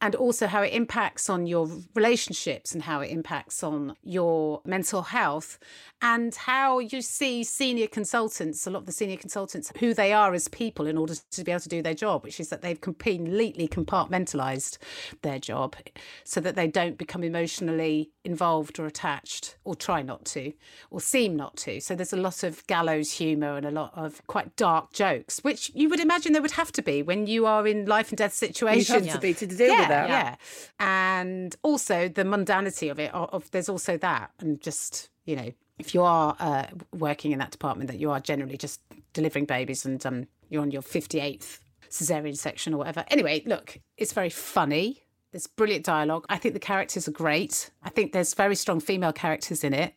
[0.00, 5.02] and also how it impacts on your relationships and how it impacts on your mental
[5.02, 5.58] health
[6.00, 10.32] and how you see senior consultants, a lot of the senior consultants, who they are
[10.34, 12.80] as people in order to be able to do their job, which is that they've
[12.80, 14.78] completely compartmentalized
[15.22, 15.74] their job
[16.22, 20.52] so that they don't become emotionally involved or attached or try not to
[20.90, 21.80] or seem not to.
[21.80, 25.72] So there's a lot of gallows humor and a lot of quite dark jokes, which
[25.74, 28.34] you would imagine there would have to be when you are in life and death
[28.34, 28.88] situations.
[28.88, 30.08] You have to be to deal yeah, with that.
[30.08, 30.36] Yeah.
[30.78, 34.30] And also the mundanity of it, of, of there's also that.
[34.40, 38.20] And just, you know, if you are uh, working in that department, that you are
[38.20, 38.80] generally just
[39.12, 43.04] delivering babies and um, you're on your 58th cesarean section or whatever.
[43.08, 45.02] Anyway, look, it's very funny.
[45.32, 46.24] There's brilliant dialogue.
[46.28, 47.70] I think the characters are great.
[47.88, 49.94] I think there's very strong female characters in it.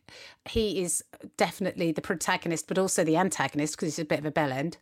[0.48, 1.04] He is
[1.36, 4.78] definitely the protagonist, but also the antagonist because he's a bit of a bell end.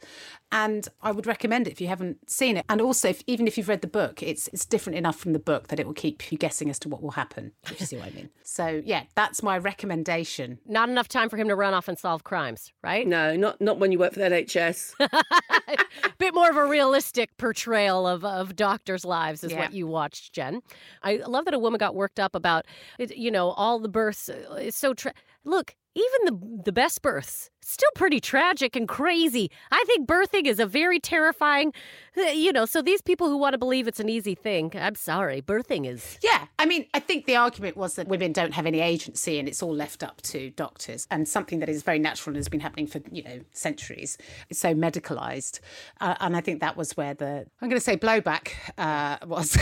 [0.53, 2.65] And I would recommend it if you haven't seen it.
[2.69, 5.39] And also, if, even if you've read the book, it's it's different enough from the
[5.41, 7.51] book that it will keep you guessing as to what will happen.
[7.65, 8.31] If you see what I mean.
[8.51, 10.59] So yeah, that's my recommendation.
[10.67, 13.07] Not enough time for him to run off and solve crimes, right?
[13.07, 14.95] No, not not when you work for the NHS.
[16.19, 19.61] Bit more of a realistic portrayal of, of doctors' lives is Yeah.
[19.61, 20.63] what you watched, Jen.
[21.05, 22.67] I love that a woman got worked up about,
[23.01, 24.29] it, you know, all the births.
[24.29, 25.75] uh, It's so tra- look.
[25.95, 29.51] Even the the best births, still pretty tragic and crazy.
[29.71, 31.73] I think birthing is a very terrifying,
[32.17, 32.65] uh, you know.
[32.65, 36.19] So these people who want to believe it's an easy thing, I'm sorry, birthing is
[36.23, 39.49] Yeah, I mean, I think the argument was that women don't have any agency and
[39.49, 42.61] it's all left up to doctors, and something that is very natural and has been
[42.61, 44.17] happening for you know centuries.
[44.49, 45.61] It's so medicalized
[46.01, 49.57] uh, and I think that was where the I'm going to say blowback uh, was.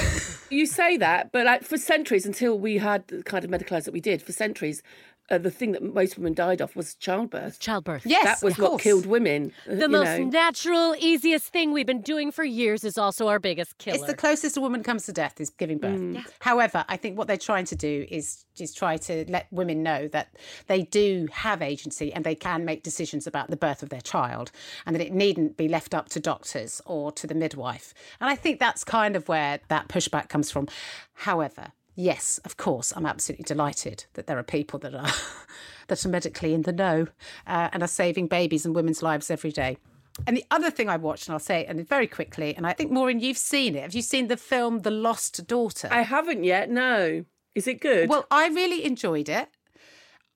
[0.50, 3.92] you say that, but like for centuries, until we had the kind of medicalized that
[3.92, 4.82] we did, for centuries,
[5.30, 7.58] uh, the thing that most women died of was childbirth.
[7.60, 8.02] childbirth.
[8.06, 8.82] yes, that was of what course.
[8.82, 9.52] killed women.
[9.68, 10.24] uh, The you most know.
[10.24, 13.96] natural, easiest thing we've been doing for years is also our biggest killer.
[13.96, 16.34] It's the closest a woman comes to death is giving birth.
[16.40, 20.08] However, I think what they're trying to do is is try to let women know
[20.08, 20.34] that
[20.66, 24.50] they do have agency and they can make decisions about the birth of their child,
[24.84, 27.94] and that it needn't be left up to doctors or to the midwife.
[28.20, 30.66] And I think that's kind of where that pushback comes from.
[31.14, 31.72] However.
[32.00, 35.10] Yes, of course, I'm absolutely delighted that there are people that are
[35.88, 37.08] that are medically in the know
[37.44, 39.78] uh, and are saving babies and women's lives every day.
[40.24, 42.72] And the other thing I watched, and I'll say it and very quickly, and I
[42.72, 43.82] think Maureen, you've seen it.
[43.82, 45.88] Have you seen the film The Lost Daughter?
[45.90, 46.70] I haven't yet.
[46.70, 47.24] No,
[47.56, 48.08] is it good?
[48.08, 49.48] Well, I really enjoyed it.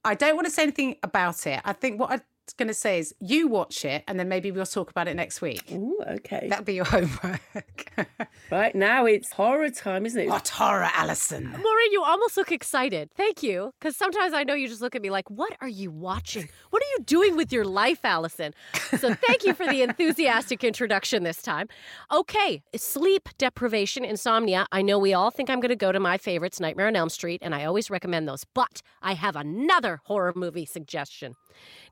[0.05, 1.61] I don't want to say anything about it.
[1.65, 4.67] I think what I'm going to say is you watch it, and then maybe we'll
[4.67, 5.65] talk about it next week.
[5.73, 6.47] Ooh, okay.
[6.49, 7.93] That'll be your homework.
[8.51, 10.29] right now it's horror time, isn't it?
[10.29, 11.45] what horror, Alison?
[11.45, 13.11] Maureen, you almost look excited.
[13.17, 13.73] Thank you.
[13.81, 16.49] Because sometimes I know you just look at me like, what are you watching?
[16.71, 18.55] What are you doing with your life, Allison?
[18.99, 21.69] So thank you for the enthusiastic introduction this time.
[22.13, 24.67] Okay, sleep deprivation, insomnia.
[24.73, 27.09] I know we all think I'm going to go to my favorites, Nightmare on Elm
[27.09, 28.45] Street, and I always recommend those.
[28.55, 31.35] But I have another horror movie suggestion.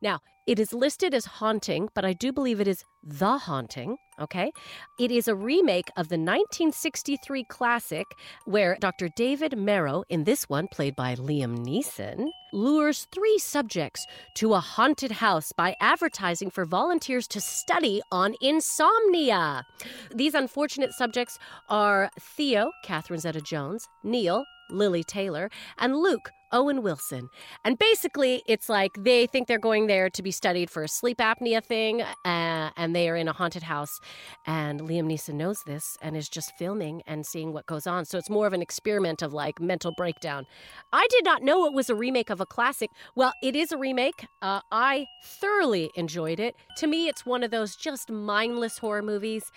[0.01, 4.51] Now, it is listed as haunting, but I do believe it is The Haunting, okay?
[4.99, 8.07] It is a remake of the 1963 classic
[8.47, 9.11] where Dr.
[9.15, 14.05] David Marrow, in this one played by Liam Neeson, lures three subjects
[14.39, 19.65] to a haunted house by advertising for volunteers to study on insomnia.
[20.13, 27.31] These unfortunate subjects are Theo, Catherine Zeta Jones, Neil, Lili Taylor, and Luke, Owen Wilson.
[27.65, 31.19] And basically, it's like they think they're going there to be studied for a sleep
[31.19, 34.01] apnea thing, uh, and they are in a haunted house.
[34.47, 38.05] And Liam Neeson knows this and is just filming and seeing what goes on.
[38.05, 40.47] So it's more of an experiment of like mental breakdown.
[40.93, 42.91] I did not know it was a remake of a classic.
[43.15, 44.27] Well, it is a remake.
[44.43, 46.57] Uh, I thoroughly enjoyed it.
[46.79, 49.51] To me, it's one of those just mindless horror movies.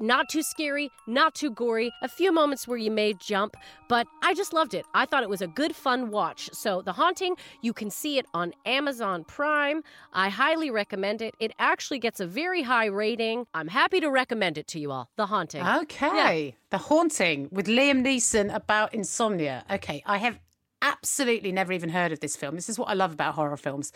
[0.00, 3.54] Not too scary, not too gory, a few moments where you may jump,
[3.86, 4.86] but I just loved it.
[4.94, 6.48] I thought it was a good, fun watch.
[6.54, 9.82] So, The Haunting, you can see it on Amazon Prime.
[10.14, 11.34] I highly recommend it.
[11.38, 13.46] It actually gets a very high rating.
[13.52, 15.10] I'm happy to recommend it to you all.
[15.16, 15.66] The Haunting.
[15.66, 16.56] Okay.
[16.70, 19.64] The Haunting with Liam Neeson about insomnia.
[19.70, 20.02] Okay.
[20.06, 20.40] I have
[20.80, 22.54] absolutely never even heard of this film.
[22.54, 23.92] This is what I love about horror films.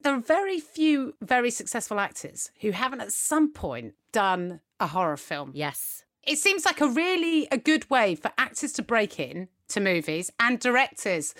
[0.00, 5.16] There are very few very successful actors who haven't at some point done a horror
[5.16, 5.50] film.
[5.54, 6.04] Yes.
[6.28, 10.30] It seems like a really a good way for actors to break in to movies
[10.40, 11.34] and directors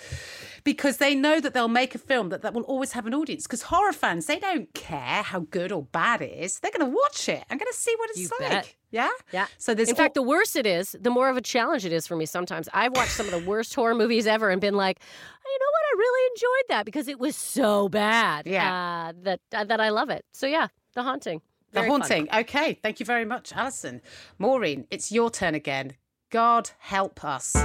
[0.63, 3.43] because they know that they'll make a film that, that will always have an audience
[3.47, 6.95] because horror fans they don't care how good or bad it is they're going to
[6.95, 8.75] watch it i'm going to see what it's You like bet.
[8.91, 9.47] yeah Yeah.
[9.57, 12.05] so there's In fact, the worse it is, the more of a challenge it is
[12.05, 12.69] for me sometimes.
[12.71, 14.99] I've watched some of the worst horror movies ever and been like,
[15.45, 15.83] you know what?
[15.91, 18.45] I really enjoyed that because it was so bad.
[18.45, 19.09] Yeah.
[19.09, 20.23] Uh, that uh, that I love it.
[20.33, 21.41] So yeah, The Haunting.
[21.71, 22.01] The Very fun.
[22.01, 24.01] haunting okay thank you very much alison
[24.37, 25.93] maureen it's your turn again
[26.29, 27.55] god help us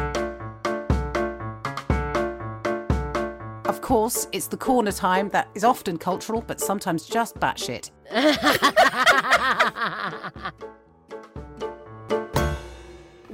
[3.66, 7.90] Of course, it's the corner time that is often cultural, but sometimes just batshit.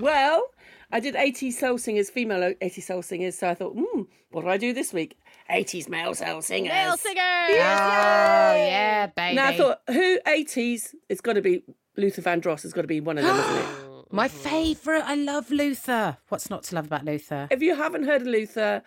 [0.00, 0.49] Well,
[0.92, 4.48] I did 80 soul singers, female 80 soul singers, so I thought, hmm, what do
[4.48, 5.18] I do this week?
[5.50, 6.72] 80s male soul singers.
[6.72, 7.20] Male singer.
[7.20, 9.36] Oh, yeah, baby.
[9.36, 10.94] Now I thought, who 80s?
[11.08, 11.62] It's got to be
[11.96, 12.62] Luther Vandross.
[12.62, 13.66] Has got to be one of them, isn't it?
[14.12, 15.04] My favourite.
[15.04, 16.16] I love Luther.
[16.28, 17.46] What's not to love about Luther?
[17.50, 18.82] If you haven't heard of Luther,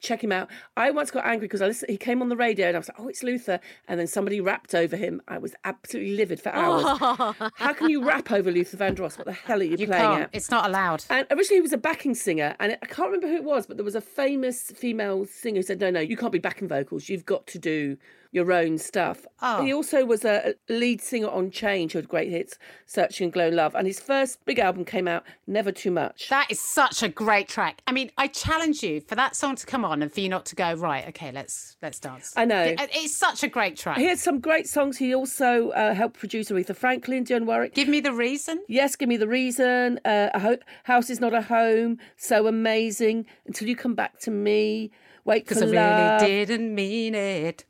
[0.00, 0.48] check him out.
[0.76, 2.88] I once got angry because I listened, he came on the radio and I was
[2.88, 3.60] like, oh, it's Luther.
[3.88, 5.22] And then somebody rapped over him.
[5.26, 6.84] I was absolutely livid for hours.
[7.54, 9.16] How can you rap over Luther Vandross?
[9.18, 10.22] What the hell are you, You playing can't.
[10.24, 10.30] at?
[10.32, 11.04] It's not allowed.
[11.10, 13.76] And originally he was a backing singer, and I can't remember who it was, but
[13.76, 17.08] there was a famous female singer who said, "No, no, you can't be backing vocals.
[17.08, 17.96] You've got to do
[18.36, 19.62] your own stuff." Oh.
[19.64, 22.56] He also was a lead singer on Change, who had great hits,
[22.86, 26.48] "Searching and Glow Love," and his first big album came out, "Never Too Much." That
[26.50, 27.80] is such a great track.
[27.88, 30.46] I mean, I challenge you for that song to come on and for you not
[30.46, 31.08] to go right.
[31.08, 32.32] Okay, let's let's dance.
[32.36, 32.74] I know.
[32.78, 33.98] It's such a great track.
[33.98, 34.96] He had some great songs.
[34.98, 37.74] He also uh, helped produce Aretha Franklin, Dionne Warwick.
[37.74, 38.62] Give me the reason.
[38.68, 39.98] Yes, give me the reason.
[40.04, 41.98] Uh, a ho- house is not a home.
[42.16, 44.90] So amazing until you come back to me.
[45.24, 46.22] Wait for Because I love.
[46.22, 47.64] really didn't mean it.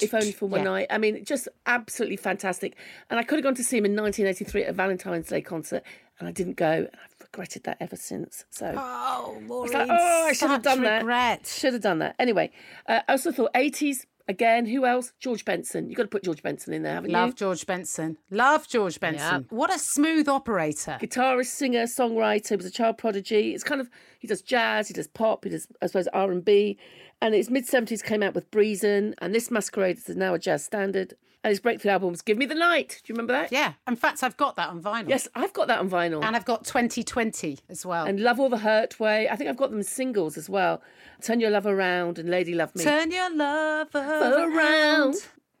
[0.00, 0.64] If only for one Yeah.
[0.70, 0.86] night.
[0.90, 2.76] I mean, just absolutely fantastic.
[3.10, 5.82] And I could have gone to see him in 1983 at a Valentine's Day concert,
[6.18, 6.70] and I didn't go.
[6.70, 8.44] And I've regretted that ever since.
[8.50, 11.40] So Oh, I was like, oh, I should have done regret.
[11.42, 11.46] that.
[11.46, 12.14] Should have done that.
[12.18, 12.50] Anyway,
[12.86, 14.66] uh, I also thought 80s again.
[14.66, 15.12] Who else?
[15.18, 15.88] George Benson.
[15.88, 17.26] You've got to put George Benson in there, haven't Love you?
[17.28, 18.18] Love George Benson.
[18.30, 19.46] Love George Benson.
[19.50, 20.98] What a smooth operator.
[21.00, 22.50] Guitarist, singer, songwriter.
[22.50, 23.54] He was a child prodigy.
[23.54, 23.90] It's kind of
[24.20, 26.78] he does jazz, he does pop, he does I suppose R and B.
[27.20, 30.64] And his mid seventies came out with Breezin', and this Masquerade is now a jazz
[30.64, 31.14] standard.
[31.44, 33.00] And his breakthrough album was Give Me the Night.
[33.04, 33.52] Do you remember that?
[33.52, 33.74] Yeah.
[33.86, 35.08] In fact, I've got that on vinyl.
[35.08, 36.22] Yes, I've got that on vinyl.
[36.24, 38.06] And I've got 2020 as well.
[38.06, 39.28] and Love All the Hurt Way.
[39.28, 40.82] I think I've got them singles as well.
[41.22, 42.82] Turn Your Love Around and Lady Love Me.
[42.82, 45.14] Turn your love around.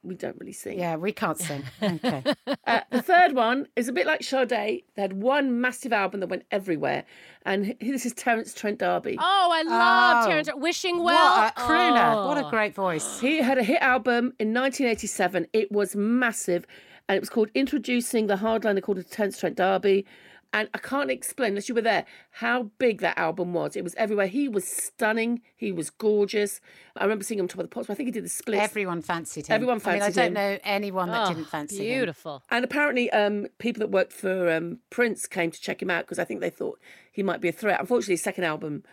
[0.04, 0.08] Around.
[0.08, 0.78] We don't really sing.
[0.78, 1.62] Yeah, we can't sing.
[1.82, 2.22] Okay.
[2.66, 4.48] Uh, the third one is a bit like Sade.
[4.50, 7.04] They had one massive album that went everywhere.
[7.44, 9.16] And this is Terence Trent D'Arby.
[9.18, 10.28] Oh, I love Oh.
[10.28, 10.48] Terence.
[10.54, 11.36] Wishing well.
[11.38, 12.26] what a crooner.
[12.26, 12.50] What a Oh.
[12.50, 13.20] great voice.
[13.20, 15.46] He had a hit album in 1987.
[15.52, 16.66] It was massive,
[17.08, 20.04] and it was called Introducing the Hardline According Terence Trent D'Arby.
[20.52, 23.76] And I can't explain, unless you were there, how big that album was.
[23.76, 24.28] It was everywhere.
[24.28, 25.42] He was stunning.
[25.54, 26.58] He was gorgeous.
[26.96, 27.90] I remember seeing him on top of the pops.
[27.90, 28.58] I think he did the split.
[28.58, 29.54] Everyone fancied him.
[29.54, 30.32] Everyone I mean, I don't him.
[30.34, 31.98] know anyone that Oh, didn't fancy him.
[31.98, 32.42] Beautiful.
[32.50, 36.18] And apparently, um, people that worked for um, Prince came to check him out because
[36.18, 36.78] I think they thought
[37.12, 37.78] he might be a threat.
[37.78, 38.84] Unfortunately, his second album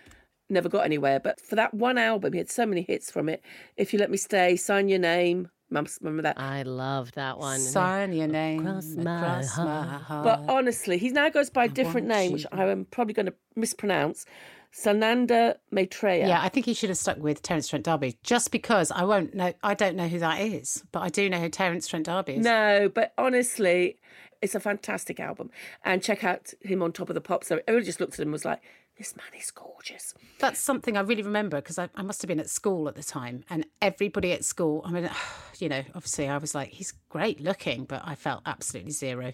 [0.50, 1.22] never got anywhere.
[1.22, 3.42] But for that one album, he had so many hits from it.
[3.78, 5.50] If You Let Me Stay, Sign Your Name.
[5.76, 6.40] Mum's remember that.
[6.40, 7.60] I love that one.
[7.60, 10.02] Sign your name Across my across my heart.
[10.04, 10.24] heart.
[10.24, 13.26] But honestly, he now goes by a different name, you which I am probably going
[13.28, 14.26] to mispronounce.
[14.74, 16.28] Sananda Maitreya.
[16.28, 19.34] Yeah, I think he should have stuck with Terence Trent D'Arby, just because I won't
[19.34, 19.54] know.
[19.64, 22.44] I don't know who that is, but I do know who Terence Trent D'Arby is.
[22.46, 23.98] No, but honestly,
[24.42, 25.50] it's a fantastic album.
[25.84, 27.48] And check out him on top of the pops.
[27.48, 28.62] So everybody just looked at him and was like,
[28.98, 30.14] this man is gorgeous.
[30.40, 33.04] That's something I really remember because I, I must have been at school at the
[33.04, 34.82] time, and everybody at school.
[34.86, 35.10] I mean,
[35.60, 39.34] you know, obviously I was like, he's great looking, but I felt absolutely zero.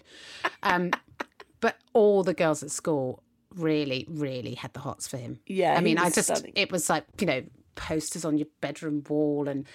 [0.62, 0.90] Um,
[1.60, 3.22] but all the girls at school
[3.54, 5.38] really, really had the hots for him.
[5.46, 6.52] Yeah, I mean, I just stunning.
[6.54, 7.42] it was like you know
[7.74, 9.66] posters on your bedroom wall, and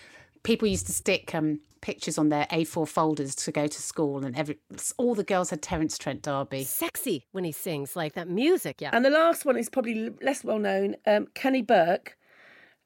[0.43, 4.37] people used to stick um, pictures on their A4 folders to go to school, and
[4.37, 4.59] every
[4.97, 6.63] all the girls had Terence Trent D'Arby.
[6.63, 8.81] Sexy when he sings like that music.
[8.81, 8.91] Yeah.
[8.93, 10.95] And the last one is probably less well known.
[11.05, 12.17] Um, Kenny Burke.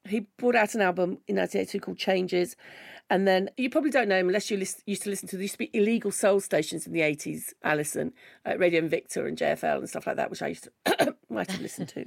[0.04, 2.56] He brought out an album in 1982 called Changes.
[3.08, 5.42] And then you probably don't know him unless you lis- used to listen to there
[5.42, 8.12] used to be illegal soul stations in the 80s, Alison,
[8.44, 11.60] uh, Radio Invicta and JFL and stuff like that, which I used to might have
[11.60, 12.04] listened to.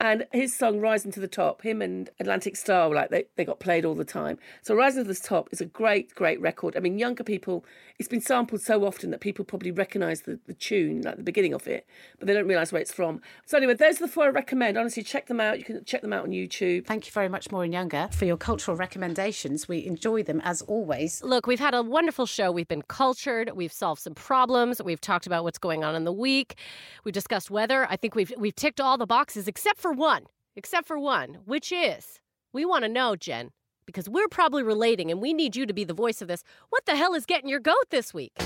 [0.00, 3.60] And his song Rising to the Top, him and Atlantic Starr, like they, they got
[3.60, 4.38] played all the time.
[4.62, 6.76] So Rising to the Top is a great, great record.
[6.76, 7.64] I mean, younger people,
[7.98, 11.52] it's been sampled so often that people probably recognise the, the tune, like the beginning
[11.52, 11.86] of it,
[12.18, 13.20] but they don't realise where it's from.
[13.46, 14.78] So anyway, those are the four I recommend.
[14.78, 15.58] Honestly, check them out.
[15.58, 16.86] You can check them out on YouTube.
[16.86, 19.68] Thank you very much, Maureen Younger, for your cultural recommendations.
[19.68, 21.22] We enjoy them as always.
[21.22, 22.52] Look, we've had a wonderful show.
[22.52, 23.50] We've been cultured.
[23.54, 24.82] We've solved some problems.
[24.82, 26.56] We've talked about what's going on in the week.
[27.04, 27.86] We've discussed weather.
[27.90, 30.24] I think we've we've ticked all the boxes except for one.
[30.54, 32.20] Except for one, which is
[32.52, 33.48] we want to know, Jen,
[33.86, 36.44] because we're probably relating and we need you to be the voice of this.
[36.68, 38.32] What the hell is getting your goat this week?
[38.38, 38.44] I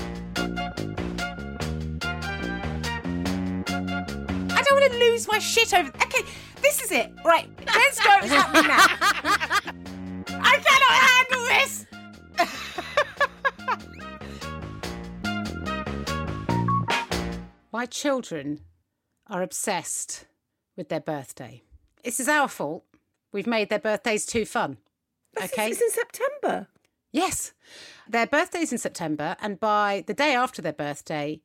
[4.63, 5.89] don't want to lose my shit over.
[5.89, 6.23] Okay,
[6.61, 7.11] this is it.
[7.25, 8.09] Right, let's go.
[8.21, 8.85] It's happening now.
[10.41, 11.85] I cannot handle this.
[17.73, 18.61] my children
[19.27, 20.25] are obsessed
[20.75, 21.61] with their birthday.
[22.03, 22.83] This is our fault.
[23.31, 24.77] We've made their birthdays too fun.
[25.41, 25.69] Okay.
[25.69, 26.67] It's in September.
[27.11, 27.53] Yes.
[28.07, 31.41] Their birthday's in September, and by the day after their birthday,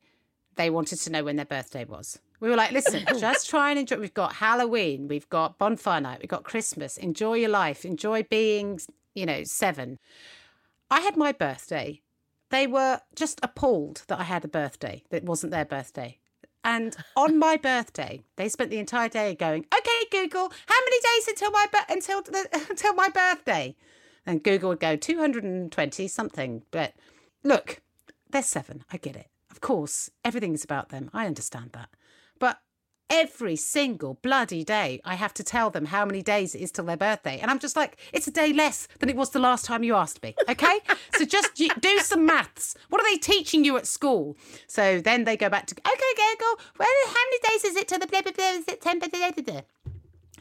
[0.57, 2.18] they wanted to know when their birthday was.
[2.41, 3.99] We were like, listen, just try and enjoy.
[3.99, 6.97] We've got Halloween, we've got bonfire night, we've got Christmas.
[6.97, 7.85] Enjoy your life.
[7.85, 8.81] Enjoy being,
[9.14, 9.99] you know, seven.
[10.91, 12.01] I had my birthday.
[12.51, 16.18] They were just appalled that I had a birthday that wasn't their birthday.
[16.64, 21.28] And on my birthday, they spent the entire day going, "Okay, Google, how many days
[21.28, 23.76] until my bir- until the, until my birthday?"
[24.26, 26.62] And Google would go 220 something.
[26.70, 26.94] But
[27.42, 27.80] look,
[28.28, 28.84] they're seven.
[28.92, 29.28] I get it.
[29.50, 31.11] Of course, everything's about them.
[31.14, 31.88] I understand that.
[32.38, 32.61] But
[33.11, 36.84] every single bloody day, I have to tell them how many days it is till
[36.84, 37.38] their birthday.
[37.38, 39.94] And I'm just like, it's a day less than it was the last time you
[39.94, 40.34] asked me.
[40.48, 40.80] Okay?
[41.14, 42.74] so just do some maths.
[42.88, 44.36] What are they teaching you at school?
[44.66, 47.98] So then they go back to, okay, Google, well, how many days is it till
[47.98, 49.09] the blah, blah, blah, September?
[49.09, 49.61] Blah, blah, blah.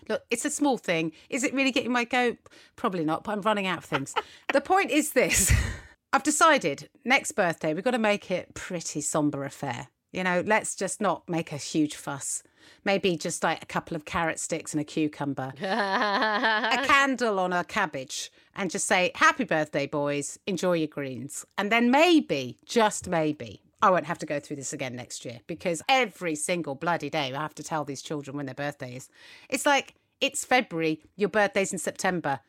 [0.10, 1.12] Look, it's a small thing.
[1.30, 2.38] Is it really getting my goat?
[2.76, 4.14] Probably not, but I'm running out of things.
[4.54, 5.52] the point is this
[6.14, 9.90] I've decided next birthday, we've got to make it pretty somber affair.
[10.18, 12.42] You know, let's just not make a huge fuss.
[12.84, 17.64] Maybe just like a couple of carrot sticks and a cucumber, a candle on a
[17.64, 20.40] cabbage, and just say, Happy birthday, boys.
[20.48, 21.46] Enjoy your greens.
[21.56, 25.42] And then maybe, just maybe, I won't have to go through this again next year
[25.46, 29.10] because every single bloody day I have to tell these children when their birthday is.
[29.50, 32.40] It's like, it's February, your birthday's in September.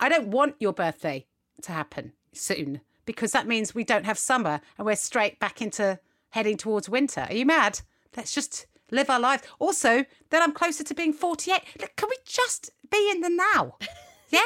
[0.00, 1.26] I don't want your birthday
[1.60, 5.98] to happen soon because that means we don't have summer and we're straight back into
[6.30, 7.26] heading towards winter.
[7.28, 7.80] Are you mad?
[8.16, 9.42] Let's just live our lives.
[9.58, 11.60] Also, then I'm closer to being 48.
[11.80, 13.76] Look, can we just be in the now?
[14.32, 14.40] Yeah?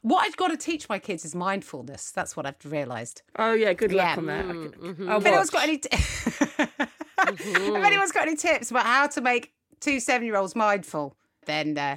[0.00, 2.10] What I've got to teach my kids is mindfulness.
[2.10, 3.20] That's what I've realised.
[3.38, 4.16] Oh yeah, good luck Yeah.
[4.16, 5.08] on that.
[5.10, 5.60] I'll If anyone's watch.
[5.60, 11.16] got any, t- if anyone's got any tips about how to make two seven-year-olds mindful,
[11.44, 11.96] then uh,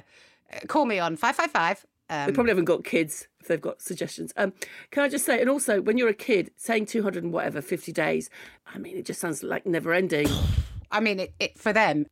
[0.68, 1.84] call me on five five five.
[2.08, 4.32] They Um, probably haven't got kids if they've got suggestions.
[4.36, 4.52] Um,
[4.90, 7.92] can I just say, and also when you're a kid, saying 200 and whatever, 50
[7.92, 8.30] days,
[8.72, 10.28] I mean, it just sounds like never ending.
[10.90, 12.06] I mean, it, it for them.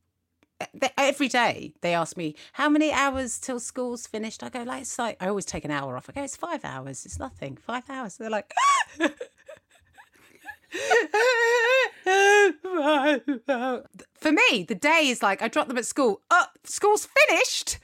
[0.97, 4.43] Every day they ask me how many hours till school's finished.
[4.43, 6.09] I go like it's like I always take an hour off.
[6.09, 7.07] I go it's five hours.
[7.07, 7.57] It's nothing.
[7.57, 8.17] Five hours.
[8.17, 8.53] They're like.
[14.15, 16.23] For me, the day is like I drop them at school.
[16.31, 17.79] Oh, school's finished.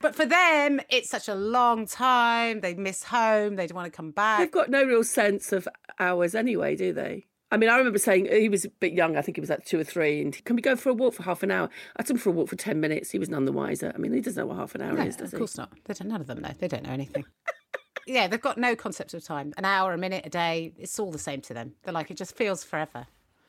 [0.00, 2.60] But for them, it's such a long time.
[2.60, 3.56] They miss home.
[3.56, 4.38] They don't want to come back.
[4.38, 5.66] They've got no real sense of
[5.98, 7.26] hours anyway, do they?
[7.50, 9.16] I mean, I remember saying he was a bit young.
[9.16, 10.20] I think he was like two or three.
[10.20, 11.70] And can we go for a walk for half an hour?
[11.96, 13.10] I took him for a walk for 10 minutes.
[13.10, 13.90] He was none the wiser.
[13.94, 15.36] I mean, he doesn't know what half an hour No, is, does of he?
[15.36, 15.72] Of course not.
[15.86, 16.52] They don't, none of them know.
[16.58, 17.24] They don't know anything.
[18.06, 19.54] yeah, they've got no concept of time.
[19.56, 21.72] An hour, a minute, a day, it's all the same to them.
[21.82, 23.06] They're like, it just feels forever.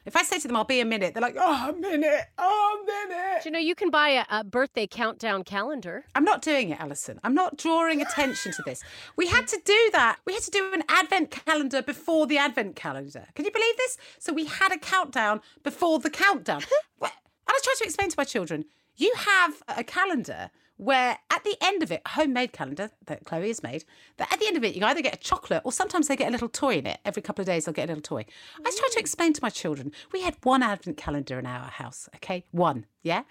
[0.10, 2.82] If I say to them, I'll be a minute, they're like, oh, a minute, oh,
[2.82, 3.43] a minute.
[3.43, 6.03] Do you know you can buy a, a birthday countdown calendar?
[6.16, 7.20] I'm not doing it, Alison.
[7.24, 8.82] I'm not drawing attention to this.
[9.18, 10.18] We had to do that.
[10.26, 13.28] We had to do an advent calendar before the advent calendar.
[13.36, 13.97] Can you believe this?
[14.18, 16.64] So we had a countdown before the countdown.
[17.01, 21.57] And I tried to explain to my children, you have a calendar where at the
[21.61, 23.84] end of it, homemade calendar that Chloe has made,
[24.15, 26.30] that at the end of it, you either get a chocolate or sometimes they get
[26.30, 26.99] a little toy in it.
[27.03, 28.25] Every couple of days, they'll get a little toy.
[28.57, 31.65] I was trying to explain to my children, we had one advent calendar in our
[31.65, 32.45] house, okay?
[32.51, 33.23] One, yeah?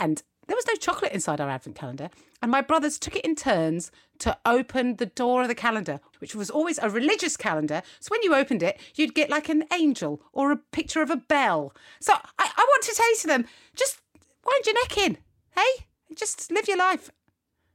[0.00, 2.08] And there was no chocolate inside our advent calendar.
[2.40, 3.90] And my brothers took it in turns
[4.20, 7.82] to open the door of the calendar, which was always a religious calendar.
[8.00, 11.16] So when you opened it, you'd get like an angel or a picture of a
[11.16, 11.74] bell.
[12.00, 13.44] So I, I want to say to them,
[13.74, 14.00] just
[14.46, 15.18] wind your neck in,
[15.54, 15.86] hey?
[16.14, 17.10] Just live your life.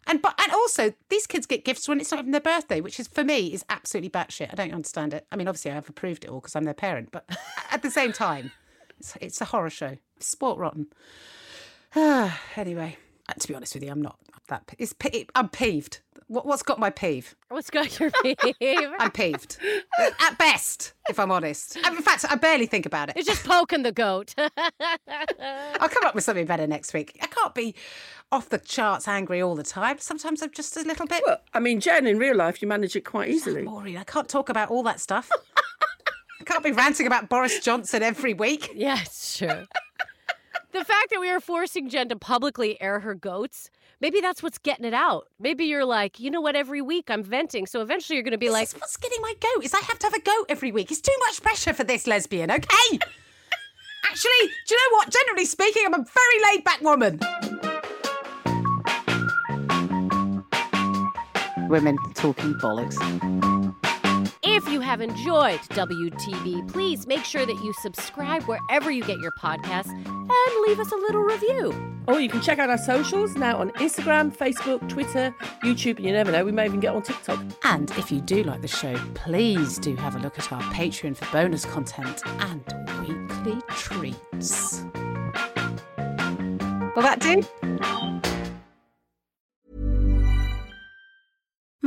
[0.08, 3.00] And but and also these kids get gifts when it's not even their birthday, which
[3.00, 4.50] is for me is absolutely batshit.
[4.52, 5.28] I don't understand it.
[5.32, 7.30] I mean, obviously I've approved it all because I'm their parent, but
[7.72, 8.52] at the same time,
[9.00, 9.98] it's, it's a horror show.
[10.20, 10.88] Sport rotten.
[11.96, 12.98] anyway,
[13.30, 14.18] uh, to be honest with you, I'm not
[14.48, 14.68] that.
[15.00, 16.00] pe- I'm peeved.
[16.28, 17.36] What, what's got my peeve?
[17.50, 18.90] What's got your peeve?
[19.00, 19.58] I'm peeved.
[20.20, 21.76] At best, if I'm honest.
[21.76, 23.18] In fact, I barely think about it.
[23.18, 24.34] It's just poking the goat.
[24.38, 27.18] I'll come up with something better next week.
[27.22, 27.76] I can't be
[28.32, 29.98] off the charts angry all the time.
[30.00, 32.96] Sometimes I'm just a little bit Well, I mean, Jen, in real life, you manage
[32.96, 33.64] it quite easily.
[33.64, 33.98] boring.
[33.98, 35.30] I can't talk about all that stuff.
[36.40, 38.72] I can't be ranting about Boris Johnson every week.
[38.74, 39.66] yeah, it's true.
[40.72, 43.70] the fact that we are forcing Jen to publicly air her goats,
[44.02, 45.28] maybe that's what's getting it out.
[45.40, 47.68] Maybe you're like, you know what, every week I'm venting.
[47.68, 49.80] So eventually you're going to be like, This is what's getting my goat is I
[49.80, 50.92] have to have a goat every week.
[50.92, 52.66] It's too much pressure for this lesbian, okay?
[54.04, 55.10] Actually, do you know what?
[55.10, 57.20] Generally speaking, I'm a very laid back woman.
[61.70, 63.81] Women talking bollocks.
[64.54, 69.32] If you have enjoyed WTB, please make sure that you subscribe wherever you get your
[69.32, 71.74] podcasts and leave us a little review.
[72.06, 75.34] Or you can check out our socials now on Instagram, Facebook, Twitter,
[75.64, 77.42] YouTube, and you never know, we may even get on TikTok.
[77.64, 81.16] And if you do like the show, please do have a look at our Patreon
[81.16, 84.84] for bonus content and weekly treats.
[86.94, 88.21] Will that do?